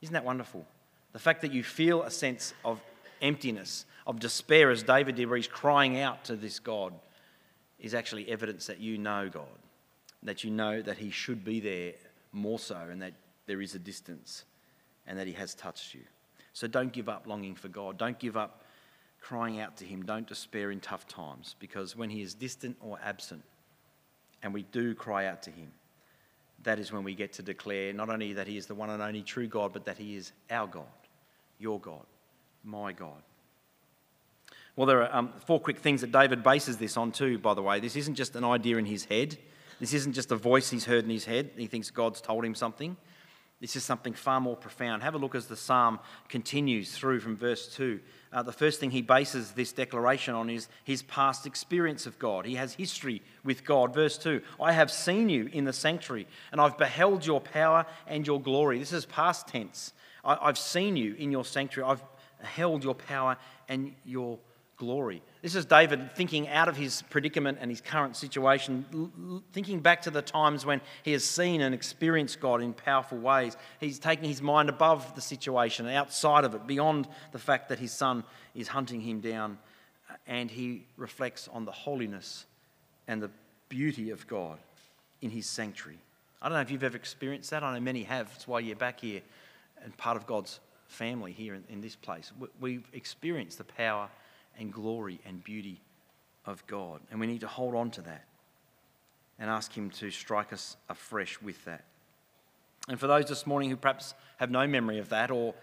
Isn't 0.00 0.14
that 0.14 0.24
wonderful? 0.24 0.66
The 1.12 1.18
fact 1.18 1.42
that 1.42 1.52
you 1.52 1.62
feel 1.62 2.02
a 2.02 2.10
sense 2.10 2.54
of 2.64 2.80
emptiness, 3.20 3.84
of 4.06 4.18
despair, 4.18 4.70
as 4.70 4.82
David 4.82 5.16
did, 5.16 5.28
where 5.28 5.36
he's 5.36 5.46
crying 5.46 6.00
out 6.00 6.24
to 6.24 6.36
this 6.36 6.58
God, 6.58 6.94
is 7.78 7.94
actually 7.94 8.28
evidence 8.30 8.66
that 8.66 8.80
you 8.80 8.96
know 8.96 9.28
God, 9.28 9.44
that 10.22 10.44
you 10.44 10.50
know 10.50 10.80
that 10.80 10.96
He 10.96 11.10
should 11.10 11.44
be 11.44 11.60
there 11.60 11.92
more 12.32 12.58
so, 12.58 12.76
and 12.76 13.02
that 13.02 13.12
there 13.46 13.60
is 13.60 13.74
a 13.74 13.78
distance 13.78 14.44
and 15.06 15.18
that 15.18 15.26
He 15.26 15.32
has 15.34 15.54
touched 15.54 15.94
you. 15.94 16.02
So 16.52 16.66
don't 16.66 16.92
give 16.92 17.08
up 17.08 17.26
longing 17.26 17.54
for 17.54 17.68
God. 17.68 17.98
Don't 17.98 18.18
give 18.18 18.36
up 18.36 18.64
crying 19.20 19.60
out 19.60 19.76
to 19.78 19.84
Him. 19.84 20.04
Don't 20.04 20.26
despair 20.26 20.70
in 20.70 20.80
tough 20.80 21.06
times 21.06 21.56
because 21.58 21.96
when 21.96 22.10
He 22.10 22.22
is 22.22 22.34
distant 22.34 22.76
or 22.80 22.98
absent 23.02 23.42
and 24.42 24.52
we 24.52 24.62
do 24.62 24.94
cry 24.94 25.26
out 25.26 25.42
to 25.44 25.50
Him, 25.50 25.72
that 26.64 26.78
is 26.78 26.92
when 26.92 27.04
we 27.04 27.14
get 27.14 27.32
to 27.34 27.42
declare 27.42 27.92
not 27.92 28.08
only 28.08 28.34
that 28.34 28.46
He 28.46 28.56
is 28.56 28.66
the 28.66 28.74
one 28.74 28.90
and 28.90 29.02
only 29.02 29.22
true 29.22 29.46
God, 29.46 29.72
but 29.72 29.84
that 29.86 29.98
He 29.98 30.16
is 30.16 30.32
our 30.50 30.66
God, 30.66 30.84
your 31.58 31.80
God, 31.80 32.06
my 32.64 32.92
God. 32.92 33.22
Well, 34.74 34.86
there 34.86 35.02
are 35.02 35.14
um, 35.14 35.32
four 35.44 35.60
quick 35.60 35.78
things 35.78 36.00
that 36.00 36.12
David 36.12 36.42
bases 36.42 36.78
this 36.78 36.96
on, 36.96 37.12
too, 37.12 37.38
by 37.38 37.52
the 37.54 37.62
way. 37.62 37.78
This 37.78 37.94
isn't 37.96 38.14
just 38.14 38.36
an 38.36 38.44
idea 38.44 38.78
in 38.78 38.86
his 38.86 39.04
head. 39.04 39.36
This 39.80 39.92
isn't 39.92 40.14
just 40.14 40.32
a 40.32 40.36
voice 40.36 40.70
he's 40.70 40.86
heard 40.86 41.04
in 41.04 41.10
his 41.10 41.26
head. 41.26 41.50
He 41.56 41.66
thinks 41.66 41.90
God's 41.90 42.20
told 42.22 42.44
him 42.44 42.54
something. 42.54 42.96
This 43.62 43.76
is 43.76 43.84
something 43.84 44.12
far 44.12 44.40
more 44.40 44.56
profound. 44.56 45.04
Have 45.04 45.14
a 45.14 45.18
look 45.18 45.36
as 45.36 45.46
the 45.46 45.54
psalm 45.54 46.00
continues 46.28 46.90
through 46.90 47.20
from 47.20 47.36
verse 47.36 47.72
2. 47.76 48.00
Uh, 48.32 48.42
the 48.42 48.50
first 48.50 48.80
thing 48.80 48.90
he 48.90 49.02
bases 49.02 49.52
this 49.52 49.72
declaration 49.72 50.34
on 50.34 50.50
is 50.50 50.66
his 50.82 51.02
past 51.04 51.46
experience 51.46 52.04
of 52.04 52.18
God. 52.18 52.44
He 52.44 52.56
has 52.56 52.74
history 52.74 53.22
with 53.44 53.64
God. 53.64 53.94
Verse 53.94 54.18
2 54.18 54.42
I 54.60 54.72
have 54.72 54.90
seen 54.90 55.28
you 55.28 55.48
in 55.52 55.64
the 55.64 55.72
sanctuary, 55.72 56.26
and 56.50 56.60
I've 56.60 56.76
beheld 56.76 57.24
your 57.24 57.40
power 57.40 57.86
and 58.08 58.26
your 58.26 58.40
glory. 58.40 58.80
This 58.80 58.92
is 58.92 59.06
past 59.06 59.46
tense. 59.46 59.92
I, 60.24 60.36
I've 60.42 60.58
seen 60.58 60.96
you 60.96 61.14
in 61.14 61.30
your 61.30 61.44
sanctuary, 61.44 61.88
I've 61.88 62.02
beheld 62.40 62.82
your 62.82 62.96
power 62.96 63.36
and 63.68 63.94
your 64.04 64.40
glory. 64.82 65.22
This 65.42 65.54
is 65.54 65.64
David 65.64 66.16
thinking 66.16 66.48
out 66.48 66.68
of 66.68 66.76
his 66.76 67.02
predicament 67.02 67.58
and 67.60 67.70
his 67.70 67.80
current 67.80 68.16
situation, 68.16 69.40
thinking 69.52 69.78
back 69.78 70.02
to 70.02 70.10
the 70.10 70.22
times 70.22 70.66
when 70.66 70.80
he 71.04 71.12
has 71.12 71.24
seen 71.24 71.60
and 71.60 71.72
experienced 71.72 72.40
God 72.40 72.60
in 72.60 72.72
powerful 72.72 73.16
ways. 73.16 73.56
He's 73.78 74.00
taking 74.00 74.28
his 74.28 74.42
mind 74.42 74.68
above 74.68 75.14
the 75.14 75.20
situation, 75.20 75.86
outside 75.86 76.42
of 76.42 76.56
it, 76.56 76.66
beyond 76.66 77.06
the 77.30 77.38
fact 77.38 77.68
that 77.68 77.78
his 77.78 77.92
son 77.92 78.24
is 78.56 78.66
hunting 78.66 79.00
him 79.00 79.20
down, 79.20 79.56
uh, 80.10 80.14
and 80.26 80.50
he 80.50 80.82
reflects 80.96 81.48
on 81.52 81.64
the 81.64 81.70
holiness 81.70 82.44
and 83.06 83.22
the 83.22 83.30
beauty 83.68 84.10
of 84.10 84.26
God 84.26 84.58
in 85.20 85.30
his 85.30 85.46
sanctuary. 85.46 86.00
I 86.40 86.48
don't 86.48 86.56
know 86.56 86.62
if 86.62 86.72
you've 86.72 86.82
ever 86.82 86.96
experienced 86.96 87.50
that. 87.50 87.62
I 87.62 87.72
know 87.72 87.80
many 87.80 88.02
have. 88.02 88.30
That's 88.30 88.48
why 88.48 88.58
you're 88.58 88.74
back 88.74 88.98
here 88.98 89.20
and 89.84 89.96
part 89.96 90.16
of 90.16 90.26
God's 90.26 90.58
family 90.88 91.30
here 91.30 91.54
in, 91.54 91.62
in 91.68 91.80
this 91.80 91.94
place. 91.94 92.32
We've 92.60 92.88
experienced 92.92 93.58
the 93.58 93.64
power 93.64 94.10
and 94.58 94.72
glory 94.72 95.20
and 95.26 95.42
beauty 95.42 95.80
of 96.46 96.66
God. 96.66 97.00
And 97.10 97.20
we 97.20 97.26
need 97.26 97.40
to 97.40 97.48
hold 97.48 97.74
on 97.74 97.90
to 97.92 98.02
that 98.02 98.24
and 99.38 99.50
ask 99.50 99.72
Him 99.72 99.90
to 99.90 100.10
strike 100.10 100.52
us 100.52 100.76
afresh 100.88 101.40
with 101.40 101.64
that. 101.64 101.84
And 102.88 102.98
for 102.98 103.06
those 103.06 103.26
this 103.26 103.46
morning 103.46 103.70
who 103.70 103.76
perhaps 103.76 104.14
have 104.38 104.50
no 104.50 104.66
memory 104.66 104.98
of 104.98 105.08
that 105.10 105.30
or 105.30 105.54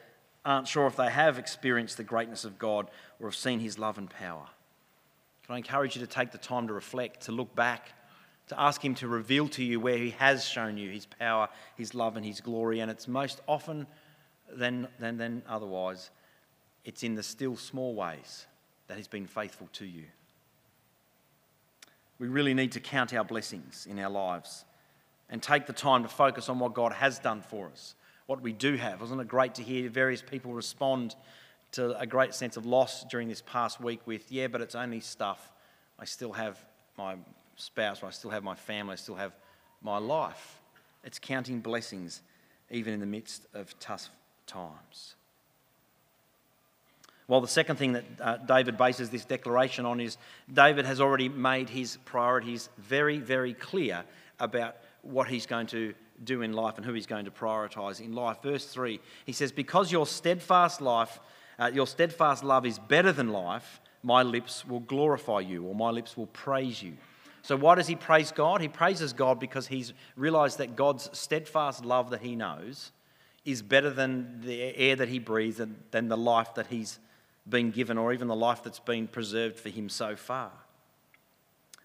aren't 0.46 0.68
sure 0.68 0.88
if 0.88 0.96
they 0.96 1.10
have 1.10 1.38
experienced 1.38 1.98
the 1.98 2.04
greatness 2.04 2.46
of 2.46 2.58
God 2.58 2.90
or 3.20 3.28
have 3.28 3.36
seen 3.36 3.60
His 3.60 3.78
love 3.78 3.98
and 3.98 4.10
power, 4.10 4.48
can 5.46 5.56
I 5.56 5.58
encourage 5.58 5.96
you 5.96 6.02
to 6.02 6.08
take 6.08 6.32
the 6.32 6.38
time 6.38 6.68
to 6.68 6.74
reflect, 6.74 7.22
to 7.22 7.32
look 7.32 7.56
back, 7.56 7.90
to 8.48 8.60
ask 8.60 8.84
Him 8.84 8.96
to 8.96 9.08
reveal 9.08 9.48
to 9.50 9.64
you 9.64 9.80
where 9.80 9.98
He 9.98 10.12
has 10.12 10.46
shown 10.46 10.78
you 10.78 10.90
His 10.92 11.06
power, 11.06 11.50
His 11.76 11.94
love, 11.94 12.16
and 12.16 12.26
His 12.26 12.42
glory? 12.42 12.80
And 12.80 12.90
it's 12.90 13.08
most 13.08 13.42
often 13.48 13.86
than, 14.52 14.88
than, 15.00 15.18
than 15.18 15.44
otherwise, 15.48 16.10
it's 16.86 17.04
in 17.04 17.16
the 17.16 17.24
still 17.24 17.56
small 17.56 17.94
ways 17.94 18.48
that 18.90 18.98
He's 18.98 19.08
been 19.08 19.28
faithful 19.28 19.70
to 19.74 19.86
you. 19.86 20.04
We 22.20 22.28
really 22.28 22.54
need 22.54 22.74
to 22.74 22.82
count 22.82 23.14
our 23.14 23.24
blessings 23.24 23.88
in 23.90 23.98
our 24.00 24.10
lives 24.10 24.66
and 25.30 25.42
take 25.42 25.68
the 25.68 25.74
time 25.74 26.04
to 26.04 26.10
focus 26.10 26.50
on 26.50 26.60
what 26.60 26.74
God 26.74 26.92
has 26.92 27.20
done 27.20 27.42
for 27.42 27.68
us, 27.68 27.96
what 28.26 28.42
we 28.42 28.52
do 28.52 28.76
have. 28.76 29.00
Wasn't 29.00 29.22
it 29.22 29.28
great 29.28 29.56
to 29.56 29.64
hear 29.64 29.90
various 29.90 30.22
people 30.22 30.52
respond 30.52 31.16
to 31.72 31.98
a 32.00 32.08
great 32.08 32.34
sense 32.34 32.58
of 32.58 32.66
loss 32.66 33.06
during 33.06 33.30
this 33.30 33.44
past 33.46 33.80
week 33.80 34.02
with, 34.06 34.32
yeah, 34.32 34.48
but 34.48 34.60
it's 34.60 34.76
only 34.76 35.00
stuff. 35.00 35.52
I 36.00 36.06
still 36.06 36.34
have 36.34 36.58
my 36.98 37.16
spouse, 37.56 38.04
I 38.04 38.10
still 38.10 38.32
have 38.32 38.44
my 38.44 38.56
family, 38.56 38.94
I 38.94 38.96
still 38.96 39.16
have 39.16 39.34
my 39.82 40.00
life. 40.00 40.60
It's 41.04 41.20
counting 41.20 41.60
blessings 41.60 42.22
even 42.72 42.94
in 42.94 43.00
the 43.00 43.06
midst 43.06 43.46
of 43.54 43.78
tough 43.80 44.10
times. 44.48 45.16
Well, 47.30 47.42
the 47.42 47.48
second 47.48 47.76
thing 47.76 47.94
that 47.94 48.06
uh, 48.20 48.38
David 48.38 48.76
bases 48.76 49.12
this 49.12 49.24
declaration 49.24 49.86
on 49.86 50.00
is 50.00 50.18
David 50.52 50.86
has 50.86 51.00
already 51.00 51.30
made 51.30 51.70
his 51.70 51.98
priorities 52.04 52.70
very, 52.80 53.20
very 53.20 53.54
clear 53.54 54.04
about 54.40 54.78
what 55.04 55.28
he's 55.28 55.46
going 55.46 55.68
to 55.68 55.94
do 56.24 56.42
in 56.42 56.54
life 56.54 56.78
and 56.78 56.86
who 56.86 56.92
he's 56.94 57.06
going 57.06 57.26
to 57.26 57.32
prioritize 57.32 58.02
in 58.02 58.14
life. 58.14 58.38
Verse 58.42 58.66
3, 58.66 59.00
he 59.26 59.32
says, 59.32 59.52
Because 59.52 59.92
your 59.92 60.08
steadfast 60.08 60.82
life, 60.82 61.20
uh, 61.60 61.70
your 61.72 61.86
steadfast 61.86 62.44
love 62.44 62.66
is 62.66 62.80
better 62.80 63.12
than 63.12 63.30
life, 63.30 63.80
my 64.02 64.24
lips 64.24 64.66
will 64.66 64.80
glorify 64.80 65.40
you, 65.40 65.66
or 65.66 65.76
my 65.76 65.92
lips 65.92 66.18
will 66.18 66.28
praise 66.28 66.82
you. 66.82 66.94
So, 67.44 67.56
why 67.56 67.76
does 67.76 67.86
he 67.86 67.96
praise 67.96 68.32
God? 68.32 68.60
He 68.60 68.68
praises 68.68 69.14
God 69.14 69.40
because 69.40 69.68
he's 69.68 69.94
realized 70.16 70.58
that 70.58 70.76
God's 70.76 71.16
steadfast 71.16 71.86
love 71.86 72.10
that 72.10 72.22
he 72.22 72.36
knows 72.36 72.92
is 73.46 73.62
better 73.62 73.92
than 73.92 74.42
the 74.42 74.76
air 74.76 74.96
that 74.96 75.10
he 75.10 75.20
breathes 75.20 75.60
and 75.60 75.76
than 75.92 76.08
the 76.08 76.18
life 76.18 76.56
that 76.56 76.68
he's 76.68 76.98
been 77.50 77.72
given 77.72 77.98
or 77.98 78.14
even 78.14 78.28
the 78.28 78.36
life 78.36 78.64
that's 78.64 78.80
been 78.80 79.08
preserved 79.08 79.60
for 79.60 79.70
him 79.70 79.90
so 79.90 80.16
far. 80.16 80.52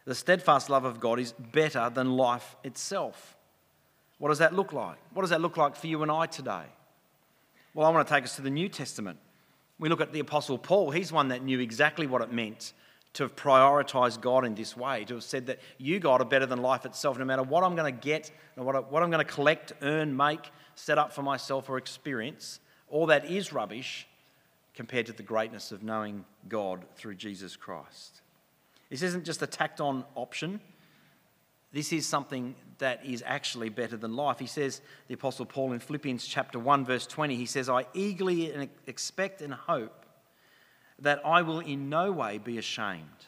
The 0.05 0.15
steadfast 0.15 0.69
love 0.69 0.85
of 0.85 1.01
God 1.01 1.19
is 1.19 1.33
better 1.33 1.91
than 1.93 2.17
life 2.17 2.57
itself. 2.63 3.37
What 4.19 4.29
does 4.29 4.39
that 4.39 4.55
look 4.55 4.73
like? 4.73 4.99
What 5.13 5.23
does 5.23 5.31
that 5.31 5.41
look 5.41 5.57
like 5.57 5.77
for 5.77 5.87
you 5.87 6.03
and 6.03 6.11
I 6.11 6.27
today? 6.27 6.65
Well, 7.73 7.87
I 7.87 7.91
want 7.91 8.07
to 8.07 8.15
take 8.15 8.25
us 8.25 8.37
to 8.37 8.43
the 8.43 8.51
New 8.51 8.69
Testament. 8.69 9.19
We 9.79 9.89
look 9.89 10.01
at 10.01 10.13
the 10.13 10.21
Apostle 10.21 10.59
Paul. 10.59 10.91
He's 10.91 11.11
one 11.11 11.29
that 11.29 11.43
knew 11.43 11.59
exactly 11.59 12.07
what 12.07 12.23
it 12.23 12.33
meant 12.33 12.73
to 13.15 13.23
have 13.23 13.35
prioritized 13.35 14.21
God 14.21 14.45
in 14.45 14.55
this 14.55 14.77
way, 14.77 15.05
to 15.05 15.15
have 15.15 15.25
said 15.25 15.47
that 15.47 15.61
you, 15.79 16.01
God, 16.01 16.21
are 16.21 16.25
better 16.25 16.47
than 16.47 16.61
life 16.61 16.85
itself. 16.85 17.19
No 17.19 17.25
matter 17.25 17.43
what 17.43 17.65
I'm 17.65 17.77
going 17.77 17.93
to 17.93 18.01
get, 18.01 18.31
what 18.57 18.77
I'm 18.77 19.11
going 19.11 19.25
to 19.25 19.25
collect, 19.25 19.73
earn, 19.83 20.17
make, 20.17 20.51
set 20.75 20.99
up 20.99 21.13
for 21.13 21.23
myself, 21.23 21.69
or 21.69 21.79
experience, 21.79 22.61
all 22.89 23.07
that 23.07 23.31
is 23.31 23.53
rubbish 23.53 24.07
compared 24.75 25.07
to 25.07 25.13
the 25.13 25.23
greatness 25.23 25.73
of 25.73 25.83
knowing 25.83 26.25
God 26.49 26.85
through 26.97 27.15
Jesus 27.15 27.57
Christ. 27.57 28.21
This 28.91 29.03
isn't 29.03 29.25
just 29.25 29.43
a 29.43 29.47
tacked 29.47 29.81
on 29.81 30.05
option. 30.15 30.61
This 31.73 31.93
is 31.93 32.07
something 32.07 32.55
that 32.79 33.05
is 33.05 33.23
actually 33.27 33.69
better 33.69 33.97
than 33.97 34.15
life. 34.15 34.39
He 34.39 34.47
says, 34.47 34.81
the 35.09 35.15
Apostle 35.15 35.47
Paul 35.47 35.73
in 35.73 35.81
Philippians 35.81 36.27
chapter 36.27 36.59
1, 36.59 36.85
verse 36.85 37.07
20, 37.07 37.37
he 37.37 37.47
says, 37.47 37.69
I 37.69 37.87
eagerly 37.95 38.69
expect 38.87 39.43
and 39.43 39.53
hope 39.53 40.07
that 41.01 41.21
I 41.25 41.43
will 41.43 41.61
in 41.61 41.89
no 41.89 42.13
way 42.13 42.39
be 42.39 42.59
ashamed, 42.59 43.27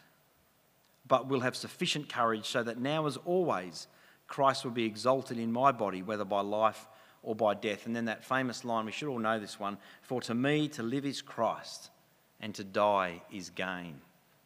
but 1.07 1.29
will 1.29 1.41
have 1.41 1.57
sufficient 1.57 2.09
courage 2.09 2.47
so 2.47 2.63
that 2.63 2.79
now 2.79 3.07
as 3.07 3.17
always 3.19 3.89
Christ 4.29 4.65
will 4.65 4.73
be 4.73 4.85
exalted 4.85 5.39
in 5.39 5.53
my 5.53 5.73
body, 5.73 6.03
whether 6.03 6.25
by 6.25 6.41
life 6.41 6.87
or 7.27 7.35
by 7.35 7.53
death. 7.53 7.85
And 7.85 7.95
then 7.95 8.07
that 8.07 8.25
famous 8.25 8.65
line, 8.65 8.87
we 8.87 8.93
should 8.93 9.09
all 9.09 9.19
know 9.19 9.39
this 9.39 9.61
one 9.61 9.77
For 10.01 10.23
to 10.23 10.35
me 10.35 10.69
to 10.69 10.83
live 10.83 11.05
is 11.05 11.21
Christ, 11.21 11.91
and 12.41 12.55
to 12.55 12.65
die 12.65 13.21
is 13.31 13.51
gain. 13.51 14.01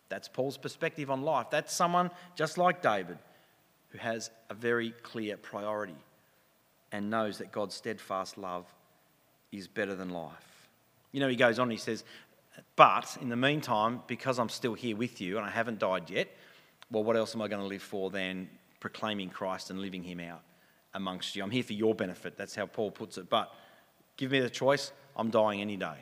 That's 0.09 0.27
Paul's 0.27 0.57
perspective 0.57 1.11
on 1.11 1.23
life. 1.23 1.47
That's 1.51 1.73
someone 1.73 2.11
just 2.35 2.59
like 2.59 2.83
David 2.83 3.19
who 3.90 3.99
has 3.99 4.31
a 4.49 4.55
very 4.55 4.90
clear 5.03 5.37
priority 5.37 5.95
and 6.90 7.11
knows 7.11 7.38
that 7.38 7.53
God's 7.53 7.75
steadfast 7.75 8.38
love 8.38 8.66
is 9.53 9.69
better 9.69 9.95
than 9.95 10.11
life. 10.11 10.69
You 11.12 11.21
know, 11.21 11.29
he 11.29 11.37
goes 11.37 11.59
on, 11.59 11.71
he 11.71 11.77
says, 11.77 12.03
But 12.77 13.19
in 13.21 13.29
the 13.29 13.37
meantime, 13.37 14.01
because 14.07 14.38
I'm 14.38 14.49
still 14.49 14.75
here 14.75 14.97
with 14.97 15.21
you 15.21 15.37
and 15.37 15.47
I 15.47 15.51
haven't 15.51 15.79
died 15.79 16.09
yet, 16.09 16.29
well, 16.90 17.05
what 17.05 17.16
else 17.16 17.35
am 17.35 17.43
I 17.43 17.49
going 17.49 17.62
to 17.62 17.69
live 17.69 17.83
for 17.83 18.11
than 18.11 18.49
proclaiming 18.81 19.29
Christ 19.29 19.71
and 19.71 19.81
living 19.81 20.03
him 20.03 20.19
out 20.19 20.43
amongst 20.94 21.37
you? 21.37 21.42
I'm 21.42 21.50
here 21.50 21.62
for 21.62 21.72
your 21.72 21.94
benefit. 21.94 22.37
That's 22.37 22.55
how 22.55 22.66
Paul 22.66 22.90
puts 22.90 23.18
it. 23.18 23.29
But 23.29 23.53
give 24.16 24.31
me 24.31 24.40
the 24.40 24.50
choice, 24.50 24.92
I'm 25.16 25.31
dying 25.31 25.61
any 25.61 25.76
day. 25.76 25.98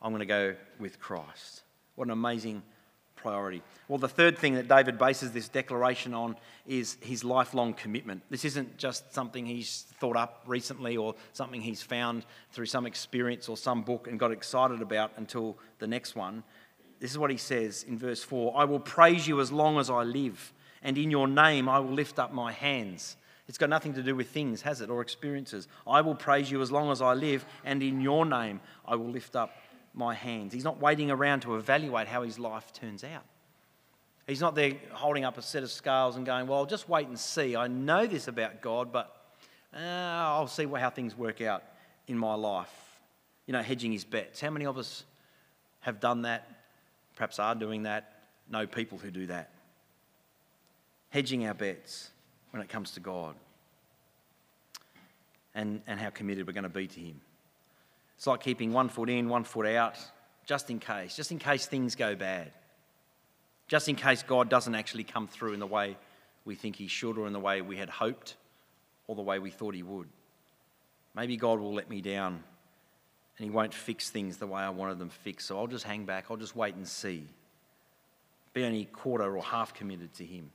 I'm 0.00 0.10
going 0.10 0.20
to 0.20 0.26
go 0.26 0.54
with 0.78 0.98
Christ. 0.98 1.62
What 1.94 2.06
an 2.06 2.12
amazing 2.12 2.62
priority. 3.22 3.62
Well, 3.86 3.98
the 3.98 4.08
third 4.08 4.36
thing 4.36 4.54
that 4.54 4.68
David 4.68 4.98
bases 4.98 5.30
this 5.30 5.48
declaration 5.48 6.12
on 6.12 6.36
is 6.66 6.98
his 7.00 7.22
lifelong 7.22 7.72
commitment. 7.72 8.22
This 8.30 8.44
isn't 8.44 8.76
just 8.76 9.14
something 9.14 9.46
he's 9.46 9.86
thought 10.00 10.16
up 10.16 10.42
recently 10.46 10.96
or 10.96 11.14
something 11.32 11.60
he's 11.60 11.82
found 11.82 12.26
through 12.50 12.66
some 12.66 12.84
experience 12.84 13.48
or 13.48 13.56
some 13.56 13.82
book 13.82 14.08
and 14.08 14.18
got 14.18 14.32
excited 14.32 14.82
about 14.82 15.12
until 15.16 15.56
the 15.78 15.86
next 15.86 16.16
one. 16.16 16.42
This 16.98 17.10
is 17.10 17.18
what 17.18 17.30
he 17.30 17.36
says 17.36 17.84
in 17.84 17.98
verse 17.98 18.22
4 18.22 18.54
I 18.56 18.64
will 18.64 18.80
praise 18.80 19.26
you 19.26 19.40
as 19.40 19.52
long 19.52 19.78
as 19.78 19.88
I 19.88 20.02
live, 20.02 20.52
and 20.82 20.98
in 20.98 21.10
your 21.10 21.28
name 21.28 21.68
I 21.68 21.78
will 21.78 21.92
lift 21.92 22.18
up 22.18 22.32
my 22.32 22.52
hands. 22.52 23.16
It's 23.52 23.58
got 23.58 23.68
nothing 23.68 23.92
to 23.92 24.02
do 24.02 24.16
with 24.16 24.30
things, 24.30 24.62
has 24.62 24.80
it, 24.80 24.88
or 24.88 25.02
experiences. 25.02 25.68
I 25.86 26.00
will 26.00 26.14
praise 26.14 26.50
you 26.50 26.62
as 26.62 26.72
long 26.72 26.90
as 26.90 27.02
I 27.02 27.12
live, 27.12 27.44
and 27.66 27.82
in 27.82 28.00
your 28.00 28.24
name 28.24 28.62
I 28.86 28.96
will 28.96 29.10
lift 29.10 29.36
up 29.36 29.54
my 29.92 30.14
hands. 30.14 30.54
He's 30.54 30.64
not 30.64 30.80
waiting 30.80 31.10
around 31.10 31.40
to 31.40 31.56
evaluate 31.56 32.08
how 32.08 32.22
his 32.22 32.38
life 32.38 32.72
turns 32.72 33.04
out. 33.04 33.24
He's 34.26 34.40
not 34.40 34.54
there 34.54 34.72
holding 34.92 35.26
up 35.26 35.36
a 35.36 35.42
set 35.42 35.62
of 35.62 35.70
scales 35.70 36.16
and 36.16 36.24
going, 36.24 36.46
Well, 36.46 36.64
just 36.64 36.88
wait 36.88 37.08
and 37.08 37.18
see. 37.18 37.54
I 37.54 37.68
know 37.68 38.06
this 38.06 38.26
about 38.26 38.62
God, 38.62 38.90
but 38.90 39.14
uh, 39.76 39.80
I'll 39.80 40.46
see 40.46 40.64
how 40.64 40.88
things 40.88 41.14
work 41.14 41.42
out 41.42 41.62
in 42.08 42.16
my 42.16 42.32
life. 42.32 42.72
You 43.44 43.52
know, 43.52 43.60
hedging 43.60 43.92
his 43.92 44.06
bets. 44.06 44.40
How 44.40 44.48
many 44.48 44.64
of 44.64 44.78
us 44.78 45.04
have 45.80 46.00
done 46.00 46.22
that, 46.22 46.48
perhaps 47.16 47.38
are 47.38 47.54
doing 47.54 47.82
that, 47.82 48.14
know 48.50 48.66
people 48.66 48.96
who 48.96 49.10
do 49.10 49.26
that? 49.26 49.50
Hedging 51.10 51.46
our 51.46 51.52
bets 51.52 52.12
when 52.52 52.62
it 52.62 52.68
comes 52.68 52.92
to 52.92 53.00
God 53.00 53.34
and, 55.54 55.82
and 55.86 55.98
how 55.98 56.10
committed 56.10 56.46
we're 56.46 56.52
going 56.52 56.62
to 56.62 56.68
be 56.68 56.86
to 56.86 57.00
Him. 57.00 57.20
It's 58.16 58.26
like 58.26 58.40
keeping 58.40 58.72
one 58.72 58.88
foot 58.88 59.10
in, 59.10 59.28
one 59.28 59.44
foot 59.44 59.66
out, 59.66 59.96
just 60.46 60.70
in 60.70 60.78
case, 60.78 61.16
just 61.16 61.32
in 61.32 61.38
case 61.38 61.66
things 61.66 61.96
go 61.96 62.14
bad. 62.14 62.52
Just 63.68 63.88
in 63.88 63.96
case 63.96 64.22
God 64.22 64.48
doesn't 64.48 64.74
actually 64.74 65.04
come 65.04 65.26
through 65.26 65.54
in 65.54 65.60
the 65.60 65.66
way 65.66 65.96
we 66.44 66.54
think 66.54 66.76
He 66.76 66.86
should, 66.86 67.18
or 67.18 67.26
in 67.26 67.32
the 67.32 67.40
way 67.40 67.62
we 67.62 67.76
had 67.76 67.88
hoped, 67.88 68.36
or 69.06 69.16
the 69.16 69.22
way 69.22 69.38
we 69.38 69.50
thought 69.50 69.74
He 69.74 69.82
would. 69.82 70.08
Maybe 71.14 71.36
God 71.36 71.58
will 71.58 71.74
let 71.74 71.88
me 71.88 72.00
down 72.00 72.42
and 73.38 73.44
He 73.44 73.50
won't 73.50 73.72
fix 73.72 74.10
things 74.10 74.36
the 74.36 74.46
way 74.46 74.60
I 74.60 74.70
wanted 74.70 74.98
them 74.98 75.08
fixed, 75.08 75.48
so 75.48 75.58
I'll 75.58 75.66
just 75.66 75.84
hang 75.84 76.04
back, 76.04 76.26
I'll 76.30 76.36
just 76.36 76.54
wait 76.54 76.74
and 76.74 76.86
see. 76.86 77.24
Be 78.52 78.64
only 78.64 78.84
quarter 78.84 79.34
or 79.36 79.42
half 79.42 79.72
committed 79.72 80.12
to 80.14 80.24
Him 80.24 80.50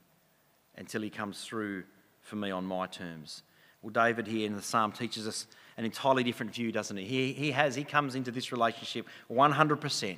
until 0.78 1.02
He 1.02 1.10
comes 1.10 1.44
through 1.44 1.84
for 2.22 2.36
me 2.36 2.50
on 2.50 2.64
my 2.64 2.86
terms. 2.86 3.42
Well, 3.82 3.92
David 3.92 4.26
here 4.26 4.46
in 4.46 4.56
the 4.56 4.62
psalm 4.62 4.92
teaches 4.92 5.28
us 5.28 5.46
an 5.76 5.84
entirely 5.84 6.24
different 6.24 6.52
view, 6.52 6.72
doesn't 6.72 6.96
he? 6.96 7.04
He, 7.04 7.32
he 7.32 7.50
has, 7.52 7.76
he 7.76 7.84
comes 7.84 8.16
into 8.16 8.30
this 8.30 8.50
relationship 8.50 9.06
100% 9.30 10.16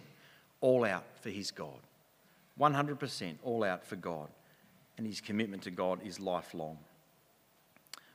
all 0.61 0.85
out 0.85 1.05
for 1.20 1.29
his 1.29 1.51
God. 1.51 1.79
100% 2.59 3.35
all 3.42 3.62
out 3.62 3.85
for 3.85 3.96
God. 3.96 4.29
And 4.96 5.07
his 5.07 5.20
commitment 5.20 5.62
to 5.64 5.70
God 5.70 6.01
is 6.05 6.18
lifelong. 6.18 6.79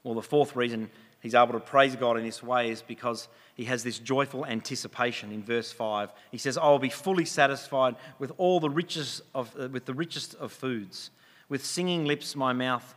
Well, 0.04 0.16
the 0.16 0.22
fourth 0.22 0.56
reason 0.56 0.90
he's 1.22 1.34
able 1.34 1.54
to 1.54 1.60
praise 1.60 1.96
God 1.96 2.18
in 2.18 2.24
this 2.24 2.44
way 2.44 2.70
is 2.70 2.82
because 2.82 3.28
he 3.56 3.66
has 3.66 3.84
this 3.84 4.00
joyful 4.00 4.46
anticipation 4.46 5.32
in 5.32 5.44
verse 5.44 5.72
5. 5.72 6.12
He 6.32 6.38
says, 6.38 6.58
I 6.58 6.68
will 6.68 6.80
be 6.80 6.90
fully 6.90 7.26
satisfied 7.26 7.96
with 8.20 8.32
all 8.38 8.60
the 8.60 8.70
riches 8.70 9.22
of, 9.34 9.56
with 9.72 9.86
the 9.86 9.94
richest 9.94 10.36
of 10.36 10.52
foods. 10.52 11.12
With 11.50 11.66
singing 11.66 12.06
lips, 12.06 12.36
my 12.36 12.54
mouth 12.54 12.96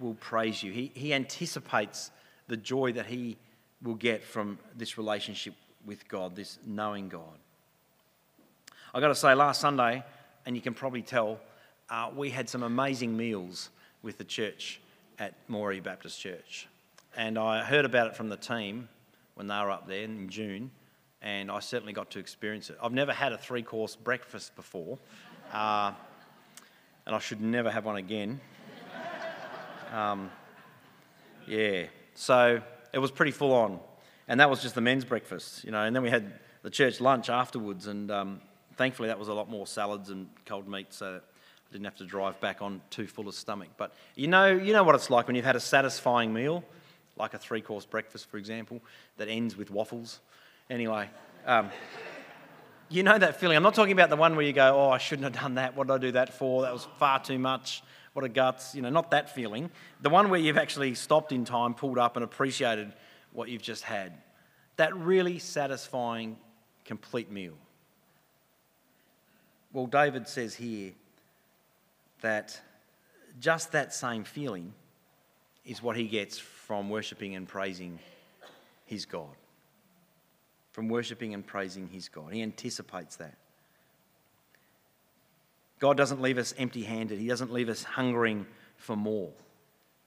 will 0.00 0.14
praise 0.14 0.62
you. 0.62 0.72
He, 0.72 0.92
he 0.94 1.12
anticipates 1.12 2.10
the 2.46 2.56
joy 2.56 2.92
that 2.92 3.06
he 3.06 3.36
will 3.82 3.94
get 3.94 4.22
from 4.22 4.58
this 4.76 4.96
relationship 4.98 5.54
with 5.84 6.08
God, 6.08 6.36
this 6.36 6.58
knowing 6.66 7.08
God. 7.08 7.38
I've 8.94 9.00
got 9.00 9.08
to 9.08 9.14
say, 9.14 9.34
last 9.34 9.60
Sunday, 9.60 10.02
and 10.46 10.56
you 10.56 10.62
can 10.62 10.74
probably 10.74 11.02
tell, 11.02 11.38
uh, 11.90 12.10
we 12.14 12.30
had 12.30 12.48
some 12.48 12.62
amazing 12.62 13.16
meals 13.16 13.70
with 14.02 14.18
the 14.18 14.24
church 14.24 14.80
at 15.18 15.34
Moree 15.48 15.82
Baptist 15.82 16.20
Church. 16.20 16.68
And 17.16 17.38
I 17.38 17.62
heard 17.64 17.84
about 17.84 18.06
it 18.06 18.16
from 18.16 18.28
the 18.28 18.36
team 18.36 18.88
when 19.34 19.46
they 19.46 19.54
were 19.56 19.70
up 19.70 19.86
there 19.86 20.04
in 20.04 20.28
June, 20.28 20.70
and 21.20 21.50
I 21.50 21.60
certainly 21.60 21.92
got 21.92 22.10
to 22.12 22.18
experience 22.18 22.70
it. 22.70 22.78
I've 22.82 22.92
never 22.92 23.12
had 23.12 23.32
a 23.32 23.38
three 23.38 23.62
course 23.62 23.96
breakfast 23.96 24.54
before, 24.56 24.98
uh, 25.52 25.92
and 27.08 27.16
I 27.16 27.20
should 27.20 27.40
never 27.40 27.70
have 27.70 27.86
one 27.86 27.96
again. 27.96 28.38
Um, 29.90 30.30
yeah, 31.46 31.84
so 32.14 32.60
it 32.92 32.98
was 32.98 33.10
pretty 33.10 33.32
full 33.32 33.54
on. 33.54 33.80
And 34.28 34.40
that 34.40 34.50
was 34.50 34.60
just 34.60 34.74
the 34.74 34.82
men's 34.82 35.06
breakfast, 35.06 35.64
you 35.64 35.70
know. 35.70 35.84
And 35.84 35.96
then 35.96 36.02
we 36.02 36.10
had 36.10 36.30
the 36.62 36.68
church 36.68 37.00
lunch 37.00 37.30
afterwards, 37.30 37.86
and 37.86 38.10
um, 38.10 38.42
thankfully 38.76 39.08
that 39.08 39.18
was 39.18 39.28
a 39.28 39.32
lot 39.32 39.48
more 39.48 39.66
salads 39.66 40.10
and 40.10 40.28
cold 40.44 40.68
meat, 40.68 40.92
so 40.92 41.16
I 41.16 41.72
didn't 41.72 41.86
have 41.86 41.96
to 41.96 42.04
drive 42.04 42.38
back 42.40 42.60
on 42.60 42.82
too 42.90 43.06
full 43.06 43.26
a 43.26 43.32
stomach. 43.32 43.70
But 43.78 43.94
you 44.14 44.28
know, 44.28 44.48
you 44.48 44.74
know 44.74 44.84
what 44.84 44.94
it's 44.94 45.08
like 45.08 45.26
when 45.26 45.34
you've 45.34 45.46
had 45.46 45.56
a 45.56 45.60
satisfying 45.60 46.34
meal, 46.34 46.62
like 47.16 47.32
a 47.32 47.38
three-course 47.38 47.86
breakfast, 47.86 48.30
for 48.30 48.36
example, 48.36 48.82
that 49.16 49.28
ends 49.28 49.56
with 49.56 49.70
waffles. 49.70 50.20
Anyway. 50.68 51.08
Um, 51.46 51.70
you 52.88 53.02
know 53.02 53.18
that 53.18 53.40
feeling. 53.40 53.56
I'm 53.56 53.62
not 53.62 53.74
talking 53.74 53.92
about 53.92 54.10
the 54.10 54.16
one 54.16 54.36
where 54.36 54.44
you 54.44 54.52
go, 54.52 54.74
oh, 54.76 54.90
I 54.90 54.98
shouldn't 54.98 55.24
have 55.24 55.42
done 55.42 55.54
that. 55.54 55.76
What 55.76 55.86
did 55.86 55.92
I 55.94 55.98
do 55.98 56.12
that 56.12 56.32
for? 56.32 56.62
That 56.62 56.72
was 56.72 56.86
far 56.98 57.22
too 57.22 57.38
much 57.38 57.82
what 58.18 58.24
a 58.24 58.28
guts, 58.28 58.74
you 58.74 58.82
know, 58.82 58.90
not 58.90 59.12
that 59.12 59.32
feeling. 59.32 59.70
The 60.02 60.10
one 60.10 60.28
where 60.28 60.40
you've 60.40 60.58
actually 60.58 60.94
stopped 60.94 61.30
in 61.30 61.44
time, 61.44 61.72
pulled 61.72 61.98
up, 61.98 62.16
and 62.16 62.24
appreciated 62.24 62.92
what 63.32 63.48
you've 63.48 63.62
just 63.62 63.84
had. 63.84 64.12
That 64.74 64.96
really 64.96 65.38
satisfying, 65.38 66.36
complete 66.84 67.30
meal. 67.30 67.54
Well, 69.72 69.86
David 69.86 70.26
says 70.26 70.52
here 70.54 70.94
that 72.20 72.60
just 73.38 73.70
that 73.70 73.94
same 73.94 74.24
feeling 74.24 74.72
is 75.64 75.80
what 75.80 75.96
he 75.96 76.08
gets 76.08 76.40
from 76.40 76.90
worshipping 76.90 77.36
and 77.36 77.46
praising 77.46 78.00
his 78.84 79.04
God. 79.04 79.36
From 80.78 80.88
worshipping 80.88 81.34
and 81.34 81.44
praising 81.44 81.88
his 81.88 82.08
God. 82.08 82.32
He 82.32 82.40
anticipates 82.40 83.16
that. 83.16 83.34
God 85.80 85.96
doesn't 85.96 86.22
leave 86.22 86.38
us 86.38 86.54
empty 86.56 86.84
handed, 86.84 87.18
He 87.18 87.26
doesn't 87.26 87.52
leave 87.52 87.68
us 87.68 87.82
hungering 87.82 88.46
for 88.76 88.94
more, 88.94 89.32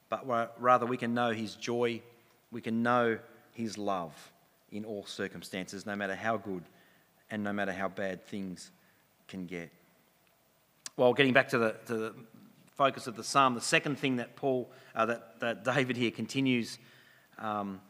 but 0.08 0.56
rather 0.58 0.86
we 0.86 0.96
can 0.96 1.14
know 1.14 1.32
His 1.32 1.56
joy, 1.56 2.02
we 2.54 2.62
can 2.62 2.84
know 2.84 3.20
His 3.52 3.78
love 3.78 4.14
in 4.72 4.86
all 4.86 5.06
circumstances, 5.06 5.86
no 5.86 5.94
matter 5.94 6.16
how 6.16 6.38
good 6.38 6.64
and 7.30 7.44
no 7.44 7.52
matter 7.52 7.74
how 7.74 7.90
bad 7.90 8.26
things 8.26 8.72
can 9.28 9.48
get. 9.48 9.74
Well, 10.96 11.14
getting 11.14 11.34
back 11.34 11.50
to 11.50 11.58
the, 11.58 11.76
to 11.88 11.98
the 11.98 12.16
focus 12.78 13.08
of 13.08 13.18
the 13.18 13.26
psalm, 13.26 13.56
the 13.56 13.60
second 13.60 14.00
thing 14.00 14.16
that 14.16 14.38
Paul, 14.38 14.72
uh, 14.96 15.06
that, 15.08 15.42
that 15.42 15.66
David 15.66 15.98
here 15.98 16.12
continues 16.12 16.80
um, 17.40 17.82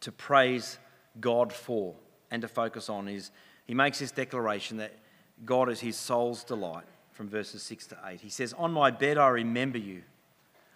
to 0.00 0.10
praise 0.10 0.78
God 1.20 1.52
for 1.52 1.94
and 2.34 2.42
to 2.42 2.48
focus 2.48 2.88
on 2.90 3.06
is 3.06 3.30
he 3.64 3.74
makes 3.74 4.00
this 4.00 4.10
declaration 4.10 4.78
that 4.78 4.92
God 5.44 5.70
is 5.70 5.78
his 5.78 5.96
soul's 5.96 6.42
delight 6.42 6.84
from 7.12 7.28
verses 7.28 7.62
6 7.62 7.86
to 7.88 7.98
8. 8.04 8.20
He 8.20 8.28
says, 8.28 8.52
On 8.54 8.72
my 8.72 8.90
bed 8.90 9.18
I 9.18 9.28
remember 9.28 9.78
you. 9.78 10.02